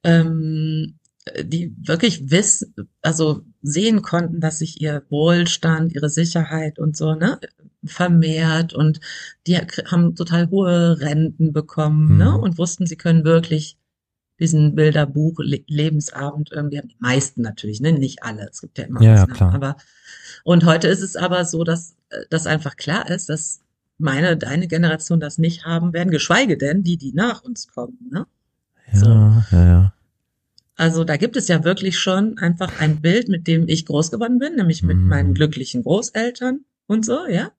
[0.04, 0.96] ähm,
[1.44, 7.40] die wirklich wissen, also sehen konnten, dass sich ihr Wohlstand, ihre Sicherheit und so, ne,
[7.84, 9.00] vermehrt und
[9.48, 12.32] die haben total hohe Renten bekommen, ne, mhm.
[12.32, 13.78] ne, und wussten, sie können wirklich
[14.40, 19.14] diesen Bilderbuch Lebensabend irgendwie, die meisten natürlich, ne, nicht alle, es gibt ja immer ja,
[19.14, 19.54] Ausnahmen, klar.
[19.54, 19.78] aber
[20.44, 21.96] und heute ist es aber so, dass
[22.30, 23.62] das einfach klar ist, dass
[24.00, 28.26] meine, deine Generation das nicht haben werden, geschweige denn die, die nach uns kommen, ne?
[28.92, 29.08] Ja, so.
[29.08, 29.94] ja, ja.
[30.82, 34.40] Also da gibt es ja wirklich schon einfach ein Bild, mit dem ich groß geworden
[34.40, 35.10] bin, nämlich mit mhm.
[35.10, 37.52] meinen glücklichen Großeltern und so, ja.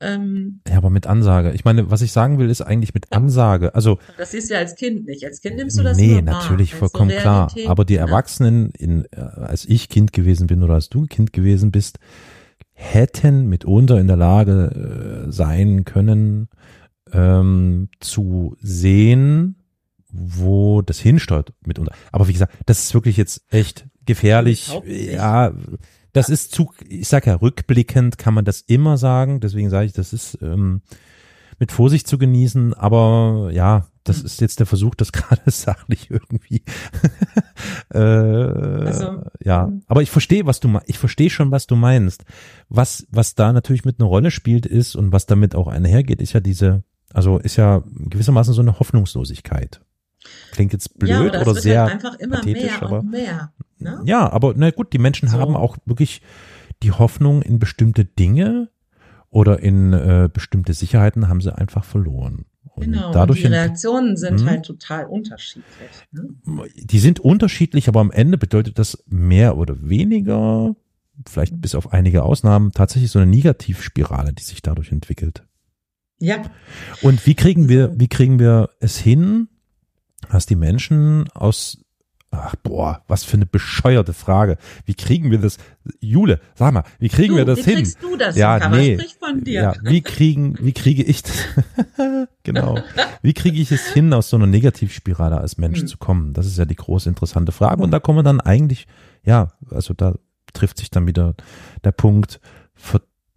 [0.00, 1.50] Ähm, ja, aber mit Ansage.
[1.50, 3.74] Ich meine, was ich sagen will, ist eigentlich mit Ansage.
[3.74, 5.24] Also das siehst du ja als Kind nicht.
[5.24, 7.52] Als Kind nimmst du das Nee, natürlich vollkommen so klar.
[7.66, 8.00] Aber die ne?
[8.00, 11.98] Erwachsenen, in, äh, als ich Kind gewesen bin oder als du Kind gewesen bist,
[12.72, 16.50] hätten mitunter in der Lage äh, sein können,
[17.12, 19.56] ähm, zu sehen,
[20.10, 21.92] wo das hinsteuert mitunter.
[22.12, 24.72] Aber wie gesagt, das ist wirklich jetzt echt gefährlich.
[24.84, 25.52] Ja,
[26.12, 29.40] das ist zu, ich sag ja, rückblickend kann man das immer sagen.
[29.40, 30.82] Deswegen sage ich, das ist ähm,
[31.58, 32.74] mit Vorsicht zu genießen.
[32.74, 36.62] Aber ja, das ist jetzt der Versuch, das gerade sachlich irgendwie.
[37.94, 42.24] äh, also, ja, aber ich verstehe, was du ich verstehe schon, was du meinst.
[42.68, 46.32] Was was da natürlich mit einer Rolle spielt ist und was damit auch einhergeht, ist
[46.32, 49.80] ja diese, also ist ja gewissermaßen so eine Hoffnungslosigkeit.
[50.52, 54.00] Klingt jetzt blöd ja, oder, oder sehr halt einfach immer pathetisch, aber mehr, ne?
[54.04, 55.38] ja, aber na gut, die Menschen so.
[55.38, 56.22] haben auch wirklich
[56.82, 58.70] die Hoffnung in bestimmte Dinge
[59.30, 62.46] oder in äh, bestimmte Sicherheiten haben sie einfach verloren.
[62.78, 65.64] Und genau, dadurch und die Reaktionen sind hm, halt total unterschiedlich.
[66.12, 66.28] Ne?
[66.76, 70.76] Die sind unterschiedlich, aber am Ende bedeutet das mehr oder weniger,
[71.26, 75.44] vielleicht bis auf einige Ausnahmen, tatsächlich so eine Negativspirale, die sich dadurch entwickelt.
[76.20, 76.42] Ja.
[77.02, 79.48] Und wie kriegen wir, wie kriegen wir es hin,
[80.30, 81.78] dass die Menschen aus
[82.30, 84.58] Ach boah, was für eine bescheuerte Frage.
[84.84, 85.56] Wie kriegen wir das?
[85.98, 87.78] Jule, sag mal, wie kriegen du, wir das wie hin?
[87.78, 88.36] Wie kriegst du das?
[88.36, 88.98] Ja, nee.
[89.18, 89.62] von dir.
[89.62, 91.32] Ja, wie kriegen, wie kriege ich das?
[92.42, 92.82] genau.
[93.22, 95.86] Wie kriege ich es hin, aus so einer Negativspirale als Mensch hm.
[95.86, 96.34] zu kommen?
[96.34, 97.82] Das ist ja die große interessante Frage.
[97.82, 98.86] Und da kommen wir dann eigentlich,
[99.24, 100.14] ja, also da
[100.52, 101.34] trifft sich dann wieder
[101.82, 102.40] der Punkt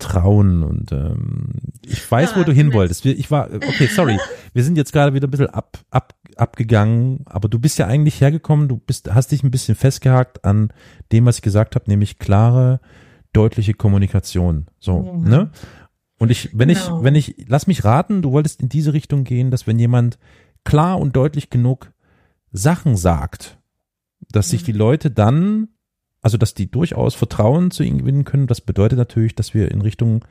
[0.01, 1.49] Vertrauen und ähm,
[1.85, 3.05] ich weiß, ja, wo du hin wolltest.
[3.05, 4.17] Ich war, okay, sorry,
[4.53, 8.19] wir sind jetzt gerade wieder ein bisschen ab, ab abgegangen, aber du bist ja eigentlich
[8.19, 10.73] hergekommen, du bist, hast dich ein bisschen festgehakt an
[11.11, 12.79] dem, was ich gesagt habe, nämlich klare,
[13.33, 14.67] deutliche Kommunikation.
[14.79, 15.29] So, ja.
[15.29, 15.51] ne?
[16.17, 16.99] Und ich, wenn genau.
[16.99, 20.17] ich, wenn ich, lass mich raten, du wolltest in diese Richtung gehen, dass wenn jemand
[20.63, 21.91] klar und deutlich genug
[22.51, 23.59] Sachen sagt,
[24.31, 25.69] dass sich die Leute dann,
[26.21, 29.81] also dass die durchaus Vertrauen zu ihnen gewinnen können, das bedeutet natürlich, dass wir in
[29.81, 30.23] Richtung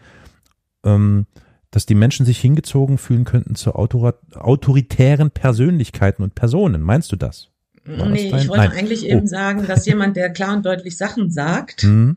[0.84, 1.26] ähm,
[1.70, 6.82] dass die Menschen sich hingezogen fühlen könnten zu autoritären Persönlichkeiten und Personen.
[6.82, 7.48] Meinst du das?
[7.84, 8.72] War nee, das ich wollte Nein.
[8.72, 9.26] eigentlich eben oh.
[9.26, 12.16] sagen, dass jemand, der klar und deutlich Sachen sagt, mhm.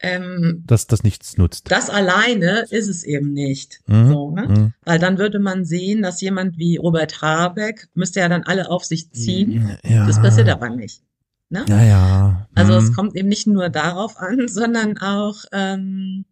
[0.00, 1.70] ähm, dass das nichts nutzt.
[1.70, 3.80] Das alleine ist es eben nicht.
[3.86, 4.08] Mhm.
[4.08, 4.48] So, ne?
[4.48, 4.72] Mhm.
[4.84, 8.84] Weil dann würde man sehen, dass jemand wie Robert Habeck müsste ja dann alle auf
[8.84, 9.76] sich ziehen.
[9.84, 10.06] Ja.
[10.06, 11.02] Das passiert aber nicht.
[11.50, 11.64] Ne?
[11.68, 12.48] Ja, ja.
[12.54, 12.94] Also es mhm.
[12.94, 16.24] kommt eben nicht nur darauf an, sondern auch ähm,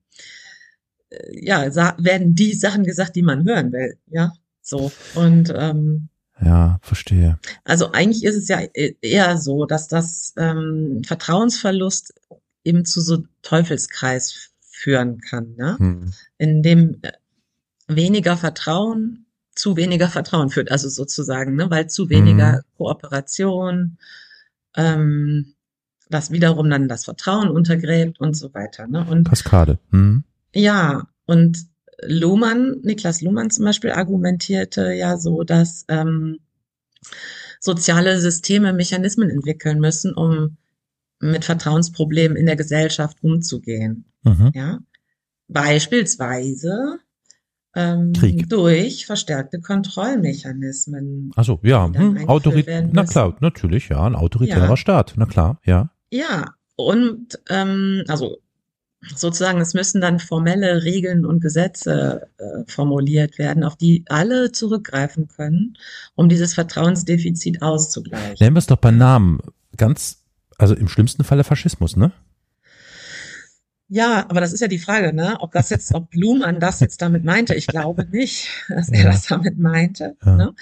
[1.31, 6.09] ja, werden die Sachen gesagt, die man hören will, ja, so und ähm,
[6.41, 7.39] ja, verstehe.
[7.65, 12.13] Also eigentlich ist es ja e-, eher so, dass das ähm, Vertrauensverlust
[12.65, 15.79] eben zu so Teufelskreis führen kann, ne?
[15.79, 16.13] Hm.
[16.37, 17.13] in dem äh,
[17.89, 22.63] weniger Vertrauen zu weniger Vertrauen führt, also sozusagen, ne, weil zu weniger hm.
[22.77, 23.97] Kooperation,
[24.77, 25.55] ähm,
[26.09, 28.87] das wiederum dann das Vertrauen untergräbt und so weiter.
[28.87, 29.05] Ne?
[29.09, 29.79] Und Kaskade.
[29.91, 30.25] Hm.
[30.55, 31.59] Ja, und
[32.03, 36.39] Luhmann, Niklas Luhmann zum Beispiel argumentierte ja so, dass ähm,
[37.61, 40.57] soziale Systeme Mechanismen entwickeln müssen, um
[41.21, 44.05] mit Vertrauensproblemen in der Gesellschaft umzugehen.
[44.23, 44.51] Mhm.
[44.55, 44.79] Ja,
[45.49, 46.99] beispielsweise
[47.77, 48.49] ähm, Krieg.
[48.49, 51.31] durch verstärkte Kontrollmechanismen.
[51.37, 52.89] Also ja, hm, Autorität.
[52.93, 54.77] Na klar, natürlich, ja, ein autoritärer ja.
[54.77, 55.91] Staat, na klar, ja.
[56.11, 58.39] Ja, und ähm, also
[59.15, 65.29] sozusagen, es müssen dann formelle Regeln und Gesetze äh, formuliert werden, auf die alle zurückgreifen
[65.29, 65.77] können,
[66.15, 68.37] um dieses Vertrauensdefizit auszugleichen.
[68.41, 69.41] Nennen wir es doch bei Namen.
[69.77, 70.25] Ganz,
[70.59, 72.13] also im schlimmsten Falle Faschismus, ne?
[73.89, 75.37] Ja, aber das ist ja die Frage, ne?
[75.41, 77.55] Ob das jetzt, ob Blumen das jetzt damit meinte.
[77.55, 79.11] Ich glaube nicht, dass er ja.
[79.11, 80.37] das damit meinte, ja.
[80.37, 80.55] ne?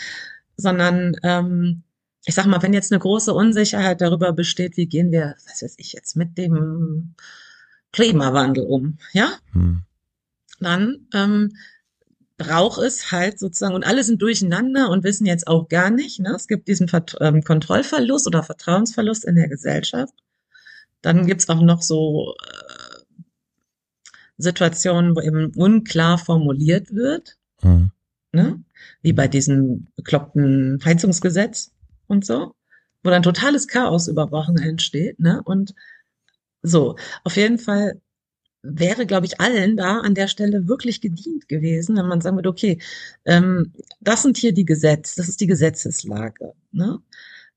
[0.57, 1.83] Sondern ähm,
[2.27, 5.75] ich sag mal, wenn jetzt eine große Unsicherheit darüber besteht, wie gehen wir, was weiß
[5.79, 7.15] ich jetzt, mit dem
[7.93, 9.33] Klimawandel um, ja?
[9.53, 9.83] Hm.
[10.61, 11.57] Dann ähm,
[12.37, 16.31] braucht es halt sozusagen, und alle sind durcheinander und wissen jetzt auch gar nicht, ne?
[16.35, 20.15] es gibt diesen Vert ähm, Kontrollverlust oder Vertrauensverlust in der Gesellschaft.
[21.03, 22.64] Dann gibt's auch noch so äh,
[24.37, 27.91] Situationen, wo eben unklar formuliert wird, hm.
[28.33, 28.63] ne?
[29.03, 31.73] wie bei diesem bekloppten Heizungsgesetz
[32.07, 32.55] und so,
[33.03, 35.21] wo dann totales Chaos über Wochen entsteht.
[35.21, 35.41] Ne?
[35.45, 35.75] Und
[36.63, 38.01] so, auf jeden Fall
[38.63, 42.49] wäre, glaube ich, allen da an der Stelle wirklich gedient gewesen, wenn man sagen würde,
[42.49, 42.79] okay,
[43.27, 46.55] ähm, das sind hier die Gesetze, das ist die Gesetzeslage.
[46.73, 46.99] Ne?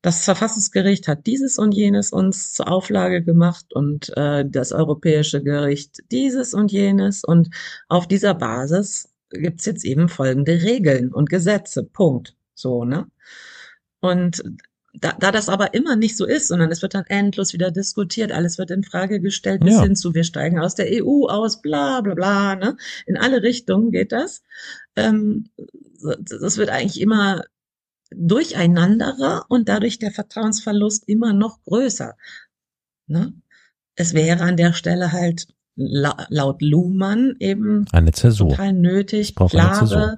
[0.08, 6.02] Das Verfassungsgericht hat dieses und jenes uns zur Auflage gemacht und äh, das Europäische Gericht
[6.12, 7.50] dieses und jenes und
[7.90, 11.84] auf dieser Basis gibt's jetzt eben folgende Regeln und Gesetze.
[11.84, 12.38] Punkt.
[12.54, 13.08] So, ne?
[14.00, 14.42] Und
[14.94, 18.32] da, da das aber immer nicht so ist, sondern es wird dann endlos wieder diskutiert,
[18.32, 19.84] alles wird in Frage gestellt, bis ja.
[19.84, 22.78] hin zu, wir steigen aus der EU aus, bla bla bla, ne?
[23.08, 24.42] In alle Richtungen geht das.
[24.96, 25.50] ähm,
[26.00, 27.44] das wird eigentlich immer
[28.16, 32.16] durcheinanderer und dadurch der Vertrauensverlust immer noch größer.
[33.08, 33.34] Ne?
[33.96, 38.50] Es wäre an der Stelle halt laut Luhmann eben eine Zäsur.
[38.50, 40.18] total nötig, klare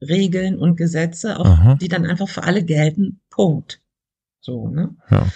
[0.00, 3.20] Regeln und Gesetze, auch, die dann einfach für alle gelten.
[3.30, 3.80] Punkt.
[4.40, 4.94] So, ne?
[5.10, 5.26] Ja.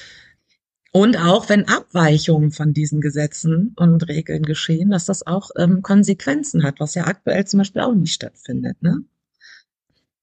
[0.93, 6.62] Und auch wenn Abweichungen von diesen Gesetzen und Regeln geschehen, dass das auch ähm, Konsequenzen
[6.62, 8.82] hat, was ja aktuell zum Beispiel auch nicht stattfindet.
[8.82, 9.03] Ne?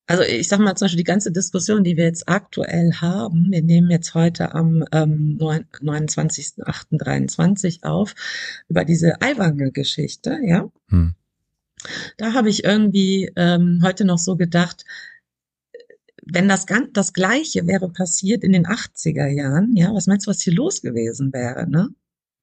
[0.07, 3.63] Also ich sag mal zum Beispiel die ganze Diskussion, die wir jetzt aktuell haben, wir
[3.63, 8.13] nehmen jetzt heute am ähm, 29.08.23 auf,
[8.67, 10.69] über diese Eiwanger-Geschichte, ja.
[10.89, 11.15] Hm.
[12.17, 14.85] Da habe ich irgendwie ähm, heute noch so gedacht,
[16.23, 20.31] wenn das ganz das Gleiche wäre passiert in den 80er Jahren, ja, was meinst du,
[20.31, 21.89] was hier los gewesen wäre, ne?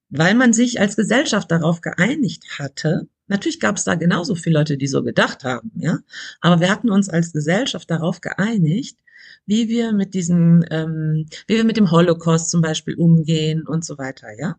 [0.09, 4.77] Weil man sich als Gesellschaft darauf geeinigt hatte, Natürlich gab es da genauso viele Leute,
[4.77, 6.01] die so gedacht haben, ja.
[6.43, 8.99] Aber wir hatten uns als Gesellschaft darauf geeinigt,
[9.47, 13.97] wie wir mit diesen, ähm, wie wir mit dem Holocaust zum Beispiel umgehen und so
[13.97, 14.57] weiter, ja.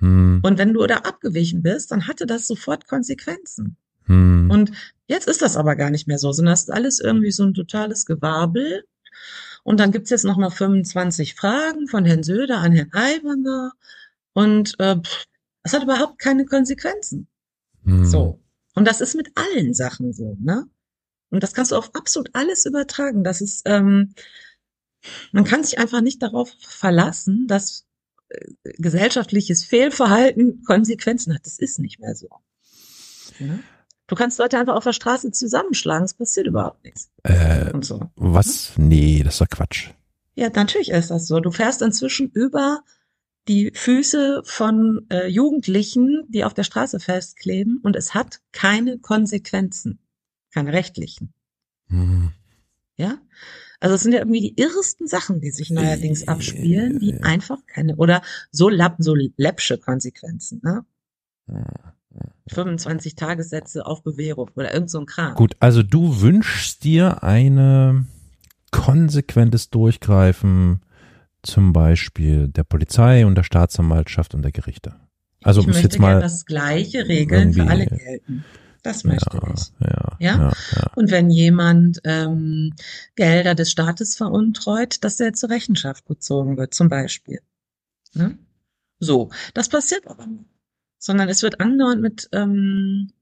[0.00, 0.40] Hm.
[0.42, 3.76] Und wenn du da abgewichen bist, dann hatte das sofort Konsequenzen.
[4.06, 4.50] Hm.
[4.50, 4.72] Und
[5.06, 7.54] jetzt ist das aber gar nicht mehr so, sondern das ist alles irgendwie so ein
[7.54, 8.82] totales Gewabel.
[9.62, 13.74] Und dann gibt's jetzt nochmal 25 Fragen von Herrn Söder an Herrn Aiwanger.
[14.32, 14.96] Und äh,
[15.62, 17.28] das hat überhaupt keine Konsequenzen.
[17.88, 18.04] Hm.
[18.04, 18.40] So.
[18.74, 20.66] Und das ist mit allen Sachen so, ne?
[21.30, 23.24] Und das kannst du auf absolut alles übertragen.
[23.24, 24.14] Das ist, ähm,
[25.32, 27.86] man kann sich einfach nicht darauf verlassen, dass
[28.28, 31.44] äh, gesellschaftliches Fehlverhalten Konsequenzen hat.
[31.44, 32.28] Das ist nicht mehr so.
[33.38, 33.60] Ne?
[34.06, 37.10] Du kannst Leute einfach auf der Straße zusammenschlagen, es passiert überhaupt nichts.
[37.24, 38.10] Äh, und so.
[38.16, 38.72] Was?
[38.76, 39.90] Nee, das ist doch Quatsch.
[40.34, 41.40] Ja, natürlich ist das so.
[41.40, 42.82] Du fährst inzwischen über
[43.48, 49.98] die Füße von äh, Jugendlichen, die auf der Straße festkleben und es hat keine Konsequenzen,
[50.52, 51.32] keine rechtlichen.
[51.88, 52.32] Mhm.
[52.96, 53.18] Ja?
[53.80, 57.96] Also es sind ja irgendwie die irresten Sachen, die sich neuerdings abspielen, die einfach keine
[57.96, 60.84] oder so lapp, so läppsche Konsequenzen, ne?
[62.48, 65.34] 25 Tagessätze auf Bewährung oder irgend so ein Kram.
[65.34, 68.06] Gut, also du wünschst dir eine
[68.70, 70.80] konsequentes Durchgreifen
[71.48, 74.94] zum Beispiel der Polizei und der Staatsanwaltschaft und der Gerichte.
[75.42, 78.44] Also ich möchte jetzt mal das gleiche Regeln für alle gelten.
[78.82, 79.72] Das möchte ja, ich.
[79.80, 80.52] Ja, ja?
[80.76, 82.74] ja, Und wenn jemand ähm,
[83.16, 87.40] Gelder des Staates veruntreut, dass er zur Rechenschaft gezogen wird, zum Beispiel.
[88.14, 88.38] Ne?
[89.00, 90.44] So, das passiert aber nicht.
[90.98, 93.12] Sondern es wird andauernd mit ähm,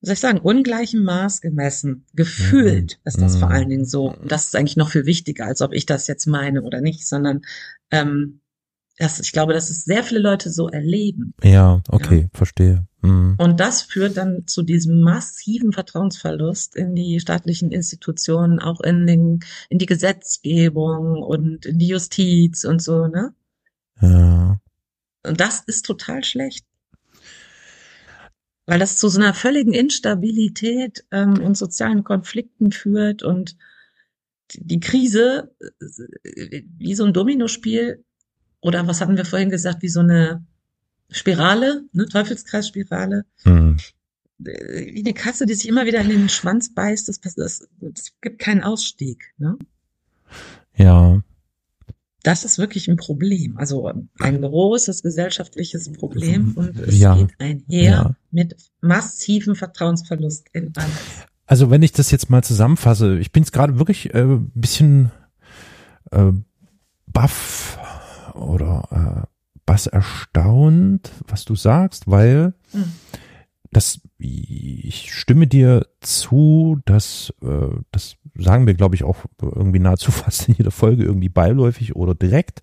[0.00, 2.06] soll ich sagen, ungleichem Maß gemessen.
[2.14, 3.08] Gefühlt mhm.
[3.08, 4.12] ist das vor allen Dingen so.
[4.12, 7.06] Und das ist eigentlich noch viel wichtiger, als ob ich das jetzt meine oder nicht,
[7.06, 7.42] sondern
[7.90, 8.40] ähm,
[8.98, 11.34] das, ich glaube, dass es sehr viele Leute so erleben.
[11.42, 12.28] Ja, okay, ja.
[12.32, 12.86] verstehe.
[13.02, 13.36] Mhm.
[13.38, 19.40] Und das führt dann zu diesem massiven Vertrauensverlust in die staatlichen Institutionen, auch in den,
[19.68, 23.34] in die Gesetzgebung und in die Justiz und so, ne?
[24.00, 24.60] Ja.
[25.24, 26.67] Und das ist total schlecht
[28.68, 33.56] weil das zu so einer völligen Instabilität ähm, und sozialen Konflikten führt und
[34.52, 35.54] die Krise
[36.22, 38.04] äh, wie so ein Dominospiel
[38.60, 40.44] oder was hatten wir vorhin gesagt, wie so eine
[41.10, 43.24] Spirale, ne, Teufelskreisspirale.
[43.44, 43.78] Mhm.
[44.36, 48.38] Wie eine Katze, die sich immer wieder in den Schwanz beißt, das, das, das gibt
[48.38, 49.32] keinen Ausstieg.
[49.38, 49.56] Ne?
[50.76, 51.22] Ja,
[52.28, 53.56] das ist wirklich ein Problem.
[53.56, 57.16] Also ein großes gesellschaftliches Problem und es ja.
[57.16, 58.14] geht einher ja.
[58.30, 60.92] mit massivem Vertrauensverlust in alles.
[61.46, 65.10] Also wenn ich das jetzt mal zusammenfasse, ich bin jetzt gerade wirklich äh, bisschen
[66.10, 66.32] äh,
[67.06, 67.78] baff
[68.34, 69.26] oder äh,
[69.64, 72.92] bass erstaunt, was du sagst, weil mhm
[73.72, 80.10] das, ich stimme dir zu, dass, äh, das sagen wir, glaube ich, auch irgendwie nahezu
[80.12, 82.62] fast in jeder Folge irgendwie beiläufig oder direkt,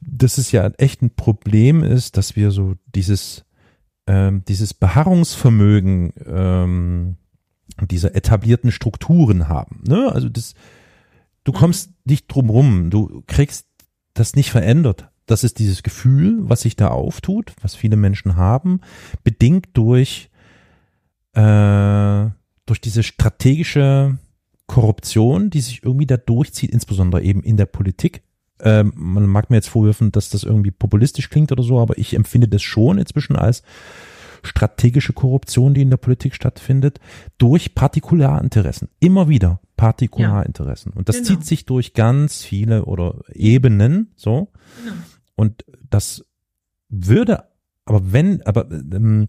[0.00, 3.44] dass es ja echt ein Problem ist, dass wir so dieses,
[4.06, 7.16] ähm, dieses Beharrungsvermögen ähm,
[7.80, 9.82] dieser etablierten Strukturen haben.
[9.86, 10.10] Ne?
[10.12, 10.54] Also das,
[11.44, 11.56] du mhm.
[11.56, 13.66] kommst nicht drum rum, du kriegst
[14.14, 18.80] das nicht verändert das ist dieses Gefühl, was sich da auftut, was viele Menschen haben,
[19.22, 20.30] bedingt durch,
[21.32, 22.26] äh,
[22.66, 24.18] durch diese strategische
[24.66, 28.22] Korruption, die sich irgendwie da durchzieht, insbesondere eben in der Politik.
[28.60, 32.14] Ähm, man mag mir jetzt vorwürfen, dass das irgendwie populistisch klingt oder so, aber ich
[32.14, 33.62] empfinde das schon inzwischen als
[34.42, 37.00] strategische Korruption, die in der Politik stattfindet,
[37.38, 38.88] durch Partikularinteressen.
[39.00, 40.92] Immer wieder Partikularinteressen.
[40.92, 41.28] Und das genau.
[41.28, 44.48] zieht sich durch ganz viele oder Ebenen, so.
[44.82, 44.96] Genau.
[45.36, 46.24] Und das
[46.88, 47.44] würde,
[47.84, 49.28] aber wenn, aber ähm,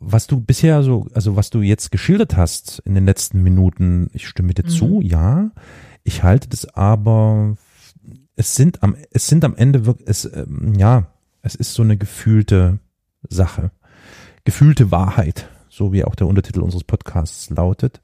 [0.00, 4.26] was du bisher so, also was du jetzt geschildert hast in den letzten Minuten, ich
[4.26, 4.70] stimme dir mhm.
[4.70, 5.50] zu, ja.
[6.02, 7.56] Ich halte das aber,
[8.34, 11.12] es sind am, es sind am Ende wirklich, es, ähm, ja,
[11.42, 12.78] es ist so eine gefühlte
[13.28, 13.70] Sache.
[14.44, 18.00] Gefühlte Wahrheit, so wie auch der Untertitel unseres Podcasts lautet.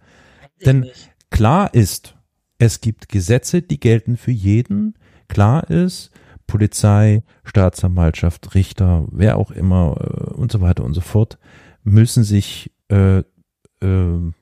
[0.64, 0.86] Denn
[1.30, 2.14] klar ist,
[2.58, 4.94] es gibt Gesetze, die gelten für jeden.
[5.28, 6.10] Klar ist,
[6.46, 11.38] Polizei, Staatsanwaltschaft, Richter, wer auch immer äh, und so weiter und so fort,
[11.82, 13.18] müssen sich äh,
[13.80, 14.32] äh,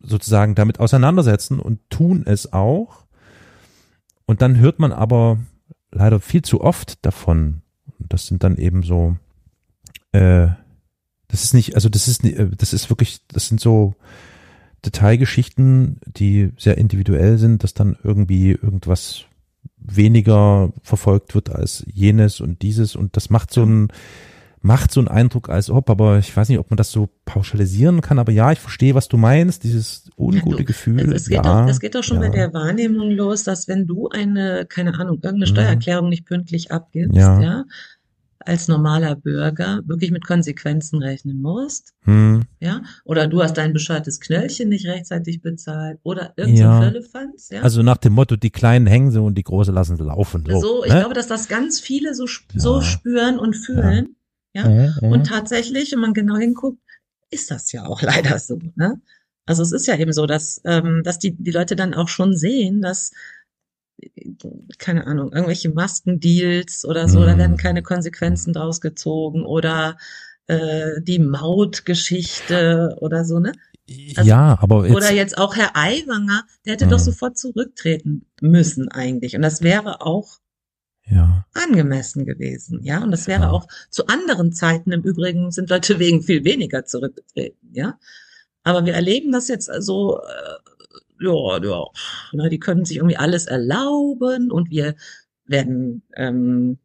[0.00, 3.06] sozusagen damit auseinandersetzen und tun es auch.
[4.26, 5.38] Und dann hört man aber
[5.90, 7.62] leider viel zu oft davon.
[7.98, 9.16] Das sind dann eben so,
[10.12, 10.48] äh,
[11.28, 13.94] das ist nicht, also das ist, äh, das ist wirklich, das sind so
[14.84, 19.24] Detailgeschichten, die sehr individuell sind, dass dann irgendwie irgendwas
[19.86, 23.88] weniger verfolgt wird als jenes und dieses und das macht so ein
[24.62, 28.00] macht so einen Eindruck als ob, aber ich weiß nicht, ob man das so pauschalisieren
[28.00, 31.12] kann, aber ja, ich verstehe, was du meinst, dieses ungute Gefühl.
[31.12, 32.28] Es, geht ja, doch, es geht doch schon ja.
[32.28, 35.46] bei der Wahrnehmung los, dass wenn du eine, keine Ahnung, irgendeine mhm.
[35.46, 37.64] Steuererklärung nicht pünktlich abgibst, ja, ja
[38.46, 41.94] als normaler Bürger wirklich mit Konsequenzen rechnen musst.
[42.02, 42.44] Hm.
[42.60, 47.28] Ja, oder du hast dein bescheuertes Knöllchen nicht rechtzeitig bezahlt oder irgendein ja.
[47.50, 47.62] Ja?
[47.62, 50.44] Also nach dem Motto, die Kleinen hängen sie und die Große lassen sie laufen.
[50.48, 51.00] So, so ich ne?
[51.00, 54.16] glaube, dass das ganz viele so, so spüren und fühlen.
[54.54, 54.68] Ja.
[54.68, 54.94] ja?
[55.00, 56.80] Und tatsächlich, wenn man genau hinguckt,
[57.30, 58.58] ist das ja auch leider so.
[58.76, 59.00] Ne?
[59.46, 62.36] Also es ist ja eben so, dass, ähm, dass die, die Leute dann auch schon
[62.36, 63.12] sehen, dass
[64.78, 67.26] keine Ahnung, irgendwelche Maskendeals oder so, mm.
[67.26, 67.38] da mhm.
[67.38, 69.96] werden keine Konsequenzen draus gezogen oder
[70.46, 73.52] äh, die Mautgeschichte oder so, ne?
[74.16, 76.90] Also, ja, aber jetzt, oder jetzt auch Herr Aiwanger, der hätte mm.
[76.90, 77.04] doch mhm.
[77.04, 80.38] sofort zurücktreten müssen eigentlich und das wäre auch
[81.04, 81.46] ja.
[81.54, 83.50] angemessen gewesen, ja, und das wäre ja.
[83.50, 87.98] auch zu anderen Zeiten im Übrigen sind Leute wegen viel weniger zurückgetreten, ja.
[88.62, 90.66] Aber wir erleben das jetzt so äh,
[91.20, 91.84] ja, ja,
[92.32, 94.94] ne, die können sich irgendwie alles erlauben und wir
[95.46, 96.78] werden ähm,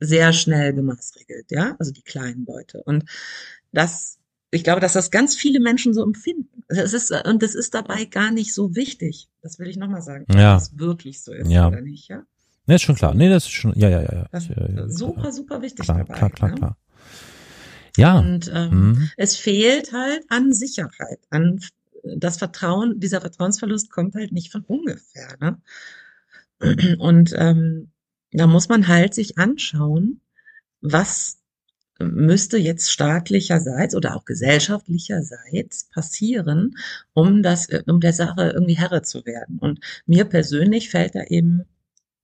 [0.00, 2.82] sehr schnell gemaßregelt, ja, also die kleinen Leute.
[2.84, 3.04] Und
[3.72, 4.18] das,
[4.50, 6.62] ich glaube, dass das ganz viele Menschen so empfinden.
[6.68, 9.28] Es ist, und das ist dabei gar nicht so wichtig.
[9.42, 10.26] Das will ich nochmal sagen.
[10.32, 10.54] Ja.
[10.54, 11.68] Dass es wirklich so ist ja.
[11.68, 12.22] oder nicht, ja?
[12.66, 13.14] Nee, ist schon klar.
[13.14, 14.12] Nee, das ist schon, ja, ja, ja.
[14.12, 14.28] ja.
[14.30, 16.14] Das ist super, super wichtig klar, dabei.
[16.14, 16.56] Klar, klar, ne?
[16.56, 16.76] klar.
[17.96, 18.18] Ja.
[18.18, 19.10] Und ähm, mhm.
[19.16, 21.60] es fehlt halt an Sicherheit, an
[22.02, 25.36] das Vertrauen, dieser Vertrauensverlust kommt halt nicht von ungefähr.
[25.40, 25.60] Ne?
[26.98, 27.90] Und ähm,
[28.32, 30.20] da muss man halt sich anschauen,
[30.80, 31.38] was
[32.00, 36.76] müsste jetzt staatlicherseits oder auch gesellschaftlicherseits passieren,
[37.12, 39.58] um das, um der Sache irgendwie Herre zu werden.
[39.58, 41.64] Und mir persönlich fällt da eben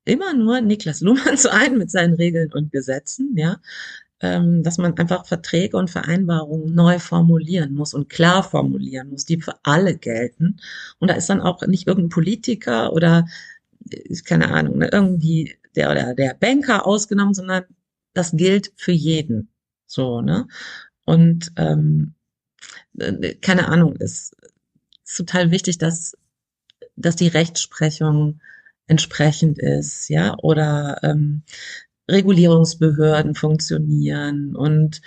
[0.04, 3.60] immer nur Niklas Luhmann zu ein mit seinen Regeln und Gesetzen, ja,
[4.62, 9.54] dass man einfach Verträge und Vereinbarungen neu formulieren muss und klar formulieren muss, die für
[9.62, 10.56] alle gelten.
[10.98, 13.26] Und da ist dann auch nicht irgendein Politiker oder
[13.90, 17.64] äh, keine Ahnung, ne, irgendwie der oder der Banker ausgenommen, sondern
[18.14, 19.48] das gilt für jeden.
[19.86, 20.46] So, ne?
[21.04, 22.14] Und ähm,
[22.98, 24.36] äh, keine Ahnung, ist,
[25.04, 26.16] ist total wichtig, dass,
[26.96, 28.40] dass die Rechtsprechung
[28.86, 31.42] entsprechend ist, ja, oder ähm,
[32.08, 35.00] Regulierungsbehörden funktionieren und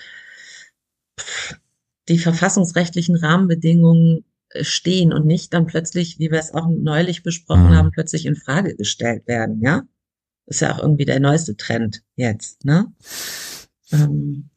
[2.07, 7.69] die verfassungsrechtlichen Rahmenbedingungen äh, stehen und nicht dann plötzlich, wie wir es auch neulich besprochen
[7.69, 7.75] mhm.
[7.75, 9.83] haben, plötzlich in Frage gestellt werden, ja?
[10.45, 12.85] Ist ja auch irgendwie der neueste Trend jetzt, ne?
[13.91, 14.49] Ähm,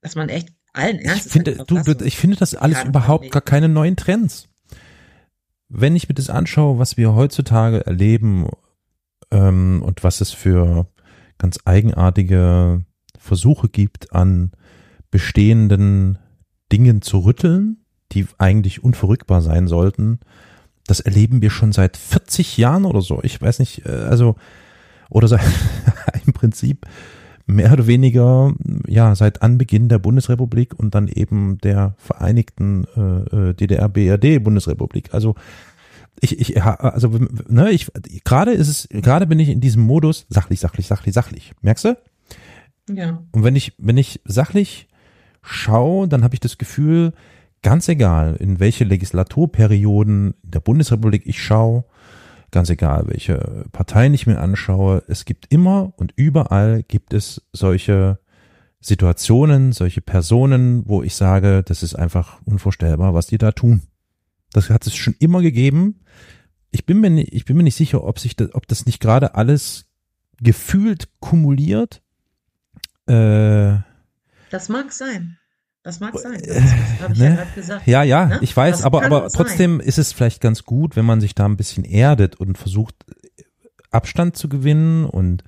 [0.00, 1.26] dass man echt allen Ernstes.
[1.26, 4.48] Ich finde, du, ich finde das alles überhaupt gar keine neuen Trends.
[5.68, 8.48] Wenn ich mir das anschaue, was wir heutzutage erleben
[9.30, 10.88] ähm, und was es für
[11.38, 12.84] ganz eigenartige
[13.18, 14.52] Versuche gibt, an
[15.10, 16.18] bestehenden
[16.70, 17.78] Dingen zu rütteln,
[18.12, 20.20] die eigentlich unverrückbar sein sollten.
[20.86, 23.20] Das erleben wir schon seit 40 Jahren oder so.
[23.22, 24.36] Ich weiß nicht, äh, also,
[25.10, 25.40] oder seit,
[26.26, 26.86] im Prinzip
[27.46, 28.52] mehr oder weniger,
[28.86, 35.14] ja, seit Anbeginn der Bundesrepublik und dann eben der Vereinigten äh, äh DDR-BRD-Bundesrepublik.
[35.14, 35.34] Also
[36.20, 37.08] ich, ich, also,
[37.48, 37.90] ne, ich,
[38.24, 41.52] gerade ist es, gerade bin ich in diesem Modus sachlich, sachlich, sachlich, sachlich.
[41.62, 41.96] Merkst du?
[42.90, 43.22] Ja.
[43.32, 44.88] Und wenn ich, wenn ich sachlich
[45.42, 47.12] schaue, dann habe ich das Gefühl,
[47.62, 51.84] ganz egal, in welche Legislaturperioden der Bundesrepublik ich schaue,
[52.50, 58.18] ganz egal, welche Parteien ich mir anschaue, es gibt immer und überall gibt es solche
[58.80, 63.82] Situationen, solche Personen, wo ich sage, das ist einfach unvorstellbar, was die da tun.
[64.52, 66.00] Das hat es schon immer gegeben
[66.70, 69.00] ich bin mir nicht, ich bin mir nicht sicher, ob sich das, ob das nicht
[69.00, 69.86] gerade alles
[70.40, 72.02] gefühlt kumuliert.
[73.06, 73.78] Äh,
[74.50, 75.38] das mag sein.
[75.82, 76.42] Das mag sein.
[76.44, 77.36] Das, ich ne?
[77.36, 77.86] ja gesagt.
[77.86, 78.38] Ja, ja, ne?
[78.42, 81.46] ich weiß, das aber, aber trotzdem ist es vielleicht ganz gut, wenn man sich da
[81.46, 82.94] ein bisschen erdet und versucht,
[83.90, 85.44] Abstand zu gewinnen und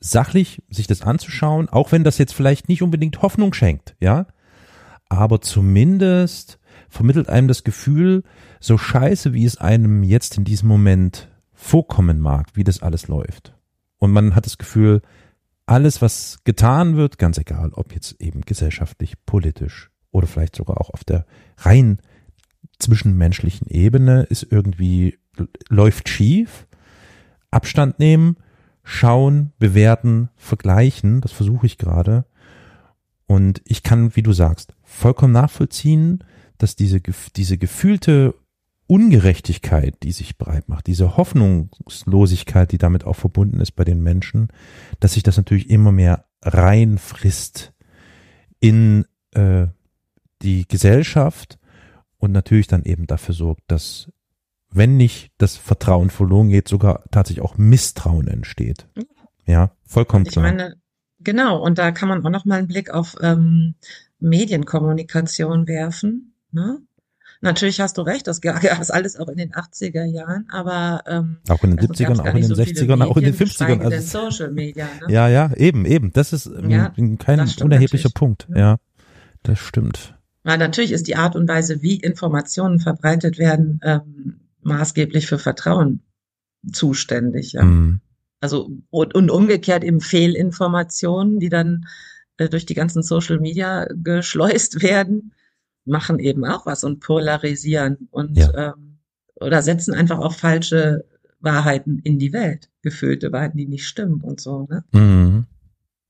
[0.00, 4.26] sachlich sich das anzuschauen, auch wenn das jetzt vielleicht nicht unbedingt Hoffnung schenkt, ja.
[5.10, 6.57] Aber zumindest
[6.88, 8.22] vermittelt einem das Gefühl,
[8.60, 13.54] so scheiße, wie es einem jetzt in diesem Moment vorkommen mag, wie das alles läuft.
[13.98, 15.02] Und man hat das Gefühl,
[15.66, 20.90] alles, was getan wird, ganz egal, ob jetzt eben gesellschaftlich, politisch oder vielleicht sogar auch
[20.90, 21.26] auf der
[21.58, 21.98] rein
[22.78, 25.18] zwischenmenschlichen Ebene, ist irgendwie,
[25.68, 26.66] läuft schief.
[27.50, 28.36] Abstand nehmen,
[28.84, 32.24] schauen, bewerten, vergleichen, das versuche ich gerade.
[33.26, 36.24] Und ich kann, wie du sagst, vollkommen nachvollziehen,
[36.58, 37.00] dass diese,
[37.36, 38.34] diese gefühlte
[38.86, 44.48] Ungerechtigkeit, die sich breit macht, diese Hoffnungslosigkeit, die damit auch verbunden ist bei den Menschen,
[44.98, 47.72] dass sich das natürlich immer mehr reinfrisst
[48.60, 49.66] in äh,
[50.42, 51.58] die Gesellschaft
[52.16, 54.10] und natürlich dann eben dafür sorgt, dass
[54.70, 58.86] wenn nicht das Vertrauen verloren geht, sogar tatsächlich auch Misstrauen entsteht.
[59.46, 60.44] Ja, vollkommen ich klar.
[60.44, 60.76] Meine,
[61.20, 63.74] genau, und da kann man auch noch mal einen Blick auf ähm,
[64.18, 66.27] Medienkommunikation werfen.
[66.52, 66.80] Ne?
[67.40, 71.38] Natürlich hast du recht, das gab es alles auch in den 80er Jahren, aber ähm,
[71.48, 73.80] auch in den 70ern, auch in den so 60ern, auch in den 50ern.
[73.80, 75.12] Also, Social Media, ne?
[75.12, 76.12] Ja, ja, eben, eben.
[76.12, 78.48] Das ist ähm, ja, kein das unerheblicher Punkt.
[78.54, 78.78] Ja,
[79.44, 80.14] das stimmt.
[80.42, 86.02] Weil natürlich ist die Art und Weise, wie Informationen verbreitet werden, ähm, maßgeblich für Vertrauen
[86.72, 87.52] zuständig.
[87.52, 87.62] Ja.
[87.62, 88.00] Mhm.
[88.40, 91.86] Also und, und umgekehrt eben Fehlinformationen, die dann
[92.36, 95.32] äh, durch die ganzen Social Media geschleust werden
[95.88, 98.72] machen eben auch was und polarisieren und ja.
[98.72, 98.98] ähm,
[99.36, 101.04] oder setzen einfach auch falsche
[101.40, 104.66] Wahrheiten in die Welt, gefüllte Wahrheiten, die nicht stimmen und so.
[104.68, 104.84] Ne?
[104.92, 105.46] Mhm.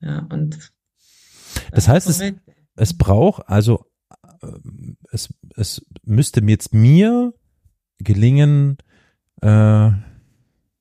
[0.00, 0.72] Ja, und das,
[1.72, 2.22] das heißt, es,
[2.76, 3.84] es braucht, also
[4.42, 4.46] äh,
[5.10, 7.34] es, es müsste jetzt mir
[7.98, 8.78] gelingen,
[9.42, 9.90] äh,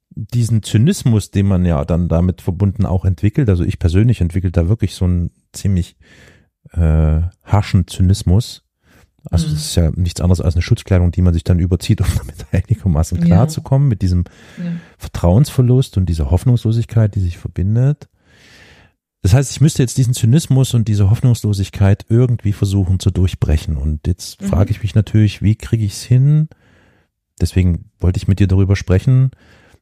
[0.10, 4.68] diesen Zynismus, den man ja dann damit verbunden auch entwickelt, also ich persönlich entwickelt da
[4.68, 5.96] wirklich so einen ziemlich
[6.72, 8.67] äh, harschen Zynismus,
[9.30, 9.52] also mhm.
[9.52, 12.46] das ist ja nichts anderes als eine Schutzkleidung, die man sich dann überzieht, um damit
[12.52, 13.90] einigermaßen klarzukommen, ja.
[13.90, 14.26] mit diesem
[14.58, 14.72] ja.
[14.98, 18.08] Vertrauensverlust und dieser Hoffnungslosigkeit, die sich verbindet.
[19.22, 23.76] Das heißt, ich müsste jetzt diesen Zynismus und diese Hoffnungslosigkeit irgendwie versuchen zu durchbrechen.
[23.76, 24.48] Und jetzt mhm.
[24.48, 26.50] frage ich mich natürlich, wie kriege ich es hin?
[27.42, 29.32] Deswegen wollte ich mit dir darüber sprechen,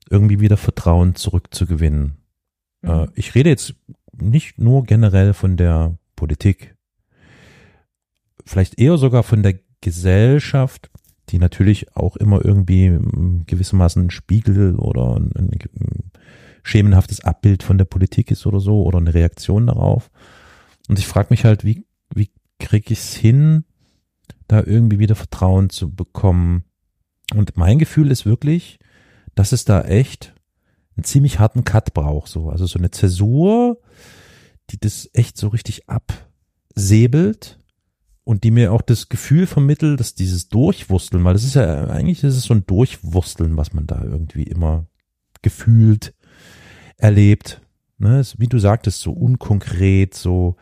[0.10, 2.16] irgendwie wieder Vertrauen zurückzugewinnen.
[2.82, 2.90] Mhm.
[2.90, 3.76] Äh, ich rede jetzt
[4.14, 6.75] nicht nur generell von der Politik,
[8.46, 10.90] vielleicht eher sogar von der Gesellschaft,
[11.30, 12.98] die natürlich auch immer irgendwie
[13.46, 15.52] gewissermaßen ein Spiegel oder ein, ein,
[16.64, 20.10] schemenhaftes Abbild von der Politik ist oder so oder eine Reaktion darauf.
[20.90, 23.66] Und ich frage mich halt, wie, wie kriege ich es hin,
[24.48, 26.64] da irgendwie wieder Vertrauen zu bekommen?
[27.36, 28.80] Und mein Gefühl ist wirklich,
[29.36, 30.34] dass es da echt
[30.96, 32.50] einen ziemlich harten Cut braucht, so.
[32.50, 33.80] Also so eine Zäsur,
[34.72, 37.60] die das echt so richtig absäbelt
[38.26, 42.24] und die mir auch das Gefühl vermittelt, dass dieses Durchwursteln, weil das ist ja eigentlich
[42.24, 44.88] ist es so ein Durchwursteln, was man da irgendwie immer
[45.42, 46.14] gefühlt
[46.98, 47.62] erlebt.
[47.98, 50.58] Ne, ist, wie du sagtest, so unkonkret, so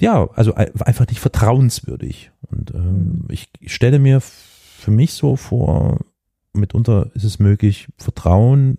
[0.00, 2.32] ja, also einfach nicht vertrauenswürdig.
[2.50, 3.24] Und ähm, mhm.
[3.30, 6.00] ich, ich stelle mir für mich so vor,
[6.52, 8.78] mitunter ist es möglich, Vertrauen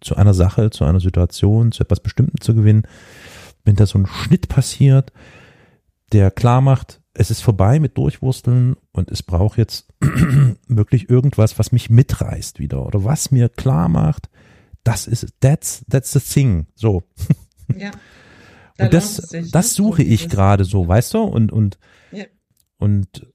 [0.00, 2.82] zu einer Sache, zu einer Situation, zu etwas Bestimmten zu gewinnen,
[3.64, 5.12] wenn da so ein Schnitt passiert,
[6.12, 9.88] der klar macht, es ist vorbei mit Durchwursteln und es braucht jetzt
[10.68, 14.28] wirklich irgendwas, was mich mitreißt wieder oder was mir klar macht,
[14.84, 17.02] das ist, that's, that's the thing, so.
[17.76, 17.90] Ja.
[18.78, 19.74] Da und das, sich, das ne?
[19.74, 21.80] suche ich gerade so, weißt du, und, und,
[22.12, 22.26] ja.
[22.76, 23.26] und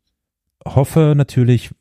[0.65, 1.71] hoffe natürlich,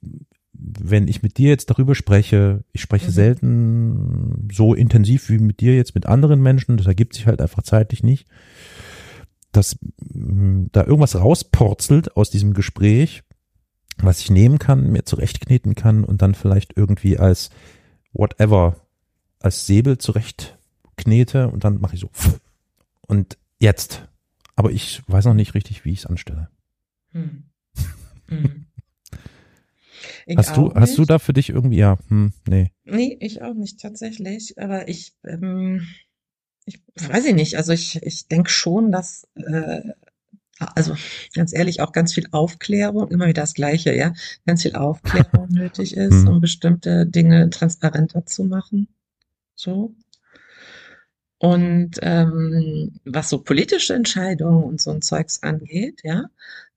[0.53, 3.13] wenn ich mit dir jetzt darüber spreche, ich spreche mhm.
[3.13, 7.63] selten so intensiv wie mit dir jetzt mit anderen Menschen, das ergibt sich halt einfach
[7.63, 8.27] zeitlich nicht,
[9.53, 13.23] dass mh, da irgendwas rauspurzelt aus diesem Gespräch,
[13.99, 17.51] was ich nehmen kann, mir zurechtkneten kann und dann vielleicht irgendwie als
[18.13, 18.77] whatever,
[19.39, 22.11] als Säbel zurechtknete und dann mache ich so.
[23.07, 24.09] Und jetzt.
[24.55, 26.49] Aber ich weiß noch nicht richtig, wie ich es anstelle.
[27.13, 27.45] Hm.
[28.29, 28.65] Hm.
[30.39, 30.77] hast du, nicht.
[30.77, 32.71] hast du da für dich irgendwie, ja, hm, nee.
[32.85, 35.87] Nee, ich auch nicht tatsächlich, aber ich, ähm,
[36.65, 37.57] ich weiß ich nicht.
[37.57, 39.93] Also ich, ich denke schon, dass äh,
[40.59, 40.95] also
[41.35, 44.13] ganz ehrlich auch ganz viel Aufklärung, immer wieder das Gleiche, ja,
[44.47, 46.29] ganz viel Aufklärung nötig ist, hm.
[46.29, 48.89] um bestimmte Dinge transparenter zu machen.
[49.55, 49.95] So.
[51.39, 56.27] Und ähm, was so politische Entscheidungen und so ein Zeugs angeht, ja,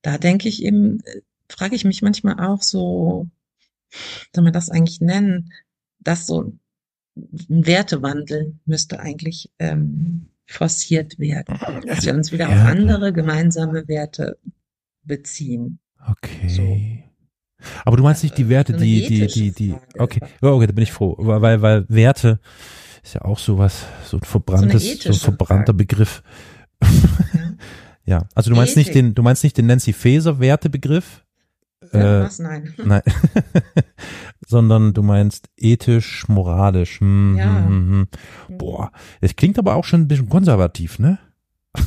[0.01, 3.27] da denke ich eben, äh, frage ich mich manchmal auch so,
[4.33, 5.53] soll man das eigentlich nennen,
[5.99, 6.53] dass so
[7.15, 11.57] ein Wertewandel müsste eigentlich ähm, forciert werden,
[11.87, 12.55] dass wir uns wieder ja.
[12.55, 14.37] auf andere gemeinsame Werte
[15.03, 15.79] beziehen.
[16.07, 16.47] Okay.
[16.47, 16.77] So.
[17.83, 20.91] Aber du meinst nicht die Werte, die, die, die, die, okay, okay, da bin ich
[20.91, 22.39] froh, weil, weil Werte
[23.01, 25.77] ist ja auch sowas, so ein verbranntes, so, so ein verbrannter Frage.
[25.77, 26.23] Begriff.
[26.81, 26.89] Ja.
[28.05, 28.27] ja.
[28.35, 28.87] also du meinst Ethik.
[28.87, 31.24] nicht den, du meinst nicht den Nancy Faeser Wertebegriff?
[31.93, 32.39] Ja, äh, was?
[32.39, 32.73] Nein.
[32.83, 33.01] Nein.
[34.47, 36.99] Sondern du meinst ethisch, moralisch.
[36.99, 37.65] Hm, ja.
[37.65, 38.07] Hm, hm,
[38.47, 38.57] hm.
[38.57, 41.19] Boah, das klingt aber auch schon ein bisschen konservativ, ne?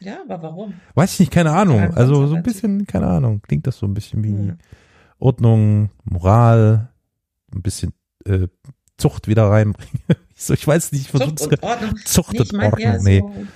[0.00, 0.74] ja, aber warum?
[0.94, 1.94] Weiß ich nicht, keine Ahnung.
[1.94, 4.56] Also so ein bisschen, keine Ahnung, klingt das so ein bisschen wie ja.
[5.18, 6.90] Ordnung, Moral,
[7.54, 7.92] ein bisschen
[8.24, 8.48] äh,
[8.96, 10.02] Zucht wieder reinbringen.
[10.34, 11.96] so, ich weiß nicht, ich Zucht und Ordnung.
[12.04, 13.20] Zucht und Ordnung, nee.
[13.20, 13.46] So,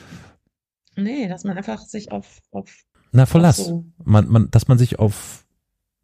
[0.96, 3.58] nee, dass man einfach sich auf, auf na, Verlass.
[3.58, 3.84] So.
[4.04, 5.44] Man, man, dass man sich auf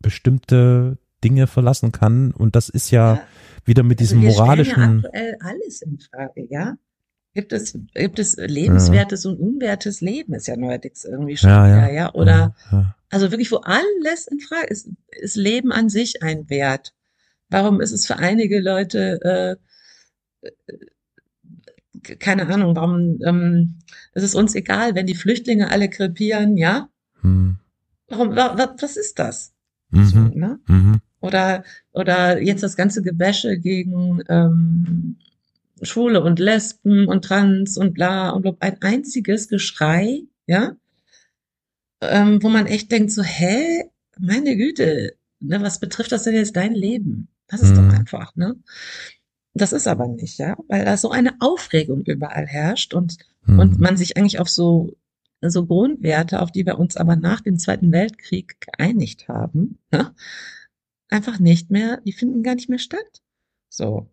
[0.00, 2.32] bestimmte Dinge verlassen kann.
[2.32, 3.22] Und das ist ja, ja.
[3.64, 5.02] wieder mit also diesem moralischen.
[5.02, 6.76] Ja aktuell alles in Frage, ja.
[7.34, 9.30] Gibt es, gibt es lebenswertes ja.
[9.30, 11.90] und unwertes Leben, ist ja neuerdings irgendwie schon, ja, ja.
[11.90, 12.14] ja.
[12.14, 12.54] Oder,
[13.08, 16.92] also wirklich, wo alles in Frage ist, ist Leben an sich ein Wert.
[17.48, 19.58] Warum ist es für einige Leute,
[20.42, 23.78] äh, äh keine Ahnung, warum ähm,
[24.12, 26.90] ist es uns egal, wenn die Flüchtlinge alle krepieren, ja?
[27.22, 27.56] Hm.
[28.08, 29.52] Warum, was, was ist das?
[29.90, 30.04] Mhm.
[30.04, 30.60] So, ne?
[30.66, 31.00] Mhm.
[31.20, 35.16] Oder, oder jetzt das ganze Gebäsche gegen ähm,
[35.82, 40.76] Schwule und Lesben und Trans und bla und bla, ein einziges Geschrei, ja,
[42.00, 43.84] ähm, wo man echt denkt so, hä,
[44.18, 47.28] meine Güte, ne, was betrifft das denn jetzt dein Leben?
[47.46, 47.88] Das ist mhm.
[47.88, 48.56] doch einfach, ne?
[49.54, 53.58] Das ist aber nicht, ja, weil da so eine Aufregung überall herrscht und, mhm.
[53.58, 54.96] und man sich eigentlich auf so
[55.50, 60.14] so Grundwerte, auf die wir uns aber nach dem Zweiten Weltkrieg geeinigt haben, ne,
[61.08, 63.22] einfach nicht mehr, die finden gar nicht mehr statt.
[63.68, 64.08] So.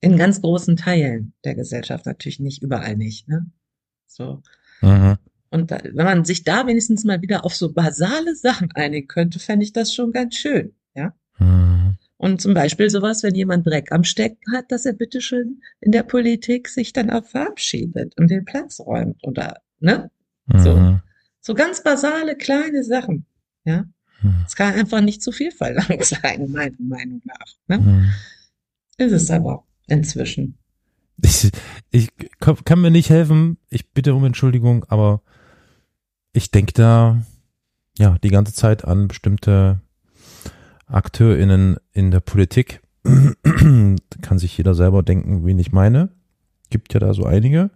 [0.00, 3.46] In ganz großen Teilen der Gesellschaft, natürlich nicht überall nicht, ne?
[4.06, 4.42] So.
[4.82, 5.16] Mhm.
[5.50, 9.38] Und da, wenn man sich da wenigstens mal wieder auf so basale Sachen einigen könnte,
[9.38, 11.14] fände ich das schon ganz schön, ja?
[11.38, 11.96] Mhm.
[12.18, 16.02] Und zum Beispiel sowas, wenn jemand Dreck am Stecken hat, dass er bitteschön in der
[16.02, 20.10] Politik sich dann auch verabschiedet und den Platz räumt oder, ne?
[20.54, 21.00] So, mhm.
[21.40, 23.26] so ganz basale kleine Sachen.
[23.64, 23.84] Ja,
[24.22, 24.44] mhm.
[24.46, 27.46] es kann einfach nicht zu viel verlangt sein, meiner Meinung nach.
[27.68, 27.78] Ne?
[27.78, 28.10] Mhm.
[28.98, 30.58] Ist es aber inzwischen.
[31.22, 31.50] Ich,
[31.90, 32.10] ich
[32.64, 33.58] kann mir nicht helfen.
[33.70, 35.22] Ich bitte um Entschuldigung, aber
[36.32, 37.22] ich denke da
[37.98, 39.80] ja die ganze Zeit an bestimmte
[40.86, 42.82] AkteurInnen in der Politik.
[43.02, 46.10] kann sich jeder selber denken, wen ich meine.
[46.70, 47.70] Gibt ja da so einige.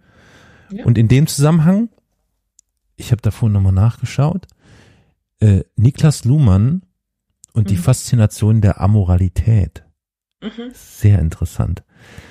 [0.69, 0.85] Ja.
[0.85, 1.89] Und in dem Zusammenhang
[3.01, 4.47] ich habe davor nochmal nachgeschaut,
[5.39, 6.83] äh, Niklas Luhmann
[7.53, 7.67] und mhm.
[7.67, 9.83] die Faszination der Amoralität.
[10.41, 10.71] Mhm.
[10.73, 11.83] Sehr interessant.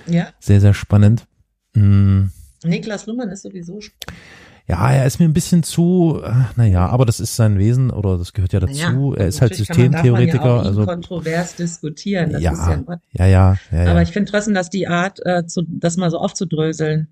[0.06, 0.28] Ja.
[0.38, 1.26] Sehr, sehr spannend.
[1.74, 2.30] Mhm.
[2.64, 4.20] Niklas Luhmann ist sowieso spannend.
[4.66, 8.16] Ja, er ist mir ein bisschen zu, äh, naja, aber das ist sein Wesen oder
[8.16, 9.14] das gehört ja dazu.
[9.16, 10.38] Ja, er ist halt Systemtheoretiker.
[10.38, 12.30] Kann man ja also kontrovers diskutieren.
[12.30, 15.96] Ja, ja, ja, ja, ja, Aber ich finde trotzdem, dass die Art, äh, zu, das
[15.96, 17.08] mal so aufzudröseln,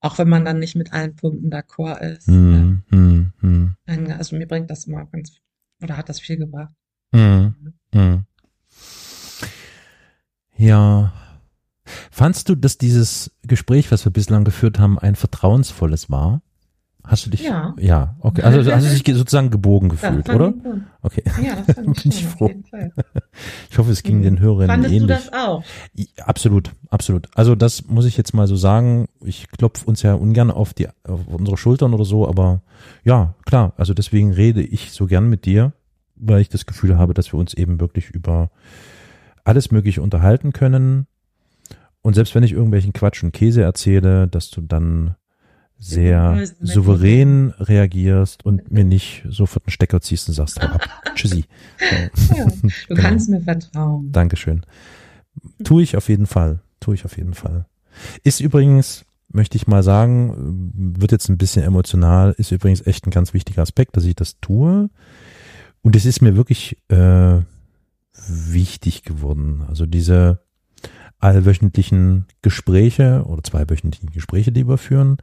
[0.00, 2.26] auch wenn man dann nicht mit allen Punkten d'accord ist.
[2.28, 2.34] Ja.
[2.34, 3.76] mm, mm.
[3.86, 5.36] Also mir bringt das immer ganz,
[5.82, 6.72] oder hat das viel gebracht.
[7.12, 7.48] Mm.
[10.56, 11.12] Ja.
[12.10, 16.42] Fandst du, dass dieses Gespräch, was wir bislang geführt haben, ein vertrauensvolles war?
[17.04, 17.42] Hast du dich?
[17.42, 17.74] Ja.
[17.78, 18.42] Ja, okay.
[18.42, 20.54] Also hast du dich sozusagen gebogen gefühlt, ja, oder?
[21.02, 21.22] Okay.
[21.42, 22.50] Ja, das fand ich, Bin ich froh.
[23.70, 24.22] Ich hoffe, es ging mhm.
[24.22, 25.10] den Hörern Fandest ähnlich.
[25.10, 25.64] Fandest du das auch?
[25.94, 27.28] Ja, absolut, absolut.
[27.34, 29.06] Also das muss ich jetzt mal so sagen.
[29.24, 32.62] Ich klopfe uns ja ungern auf die, auf unsere Schultern oder so, aber
[33.04, 33.72] ja, klar.
[33.76, 35.72] Also deswegen rede ich so gern mit dir,
[36.16, 38.50] weil ich das Gefühl habe, dass wir uns eben wirklich über
[39.44, 41.06] alles Mögliche unterhalten können.
[42.02, 45.16] Und selbst wenn ich irgendwelchen Quatsch und Käse erzähle, dass du dann
[45.80, 50.86] sehr souverän reagierst und mir nicht sofort einen Stecker ziehst und sagst, hau ab.
[51.14, 51.46] Tschüssi.
[51.80, 53.00] Ja, du genau.
[53.00, 54.12] kannst mir vertrauen.
[54.12, 54.60] Dankeschön.
[55.64, 56.60] Tue ich auf jeden Fall.
[56.80, 57.66] Tue ich auf jeden Fall.
[58.22, 63.10] Ist übrigens, möchte ich mal sagen, wird jetzt ein bisschen emotional, ist übrigens echt ein
[63.10, 64.90] ganz wichtiger Aspekt, dass ich das tue.
[65.82, 67.38] Und es ist mir wirklich äh,
[68.28, 69.64] wichtig geworden.
[69.66, 70.40] Also diese
[71.20, 75.18] allwöchentlichen Gespräche oder zweiwöchentlichen Gespräche, die wir führen,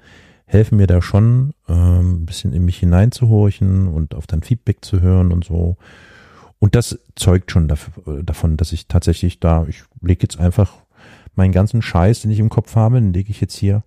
[0.47, 5.01] helfen mir da schon, ähm, ein bisschen in mich hineinzuhorchen und auf dein Feedback zu
[5.01, 5.77] hören und so.
[6.59, 10.73] Und das zeugt schon dafür, davon, dass ich tatsächlich da, ich lege jetzt einfach
[11.35, 13.83] meinen ganzen Scheiß, den ich im Kopf habe, den lege ich jetzt hier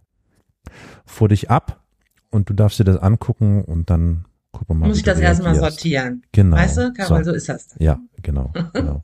[1.05, 1.83] vor dich ab
[2.31, 4.89] und du darfst dir das angucken und dann gucken wir mal.
[4.89, 6.23] Muss ich das erstmal sortieren.
[6.31, 6.57] Genau.
[6.57, 7.69] Weißt du, Carol, so, ist das.
[7.69, 7.83] dann.
[7.83, 9.03] Ja, genau, genau.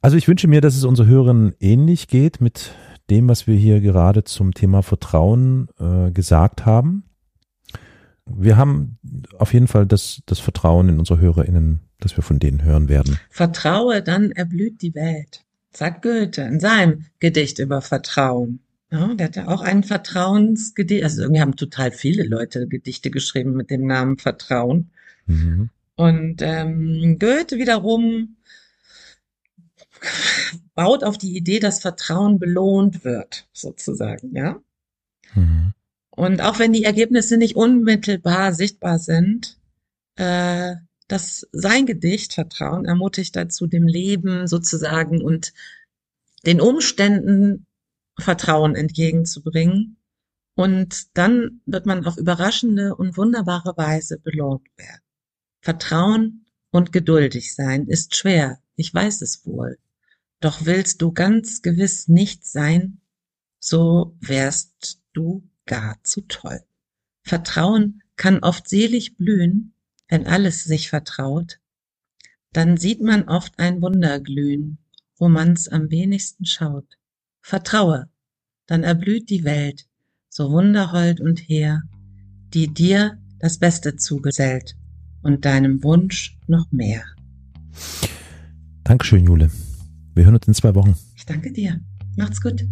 [0.00, 2.72] Also ich wünsche mir, dass es unseren Hörern ähnlich geht mit
[3.10, 7.04] dem, was wir hier gerade zum Thema Vertrauen äh, gesagt haben.
[8.26, 8.98] Wir haben
[9.38, 13.18] auf jeden Fall das, das Vertrauen in unsere HörerInnen, dass wir von denen hören werden.
[13.30, 18.60] Vertraue, dann erblüht die Welt, sagt Goethe in seinem Gedicht über Vertrauen.
[18.90, 23.52] Ja, der hat ja auch ein Vertrauensgedicht, also irgendwie haben total viele Leute Gedichte geschrieben
[23.52, 24.90] mit dem Namen Vertrauen.
[25.26, 25.70] Mhm.
[25.94, 28.36] Und ähm, Goethe wiederum
[30.74, 34.60] baut auf die Idee, dass Vertrauen belohnt wird, sozusagen, ja.
[35.34, 35.74] Mhm.
[36.10, 39.58] Und auch wenn die Ergebnisse nicht unmittelbar sichtbar sind,
[40.16, 40.74] äh,
[41.06, 45.52] dass sein Gedicht Vertrauen ermutigt dazu, dem Leben sozusagen und
[46.44, 47.66] den Umständen
[48.18, 49.96] Vertrauen entgegenzubringen.
[50.54, 55.02] Und dann wird man auf überraschende und wunderbare Weise belohnt werden.
[55.60, 59.78] Vertrauen und geduldig sein ist schwer, ich weiß es wohl.
[60.40, 63.00] Doch willst du ganz gewiss nicht sein,
[63.58, 66.60] so wärst du gar zu toll.
[67.22, 69.74] Vertrauen kann oft selig blühen,
[70.08, 71.60] wenn alles sich vertraut.
[72.52, 74.78] Dann sieht man oft ein Wunder glühen,
[75.16, 76.96] wo man's am wenigsten schaut.
[77.40, 78.08] Vertraue,
[78.66, 79.86] dann erblüht die Welt,
[80.28, 81.82] so wunderhold und hehr,
[82.54, 84.76] die dir das Beste zugesellt
[85.22, 87.04] und deinem Wunsch noch mehr.
[88.84, 89.50] Dankeschön, Jule.
[90.18, 90.96] Wir hören uns in zwei Wochen.
[91.14, 91.80] Ich danke dir.
[92.16, 92.66] Macht's gut.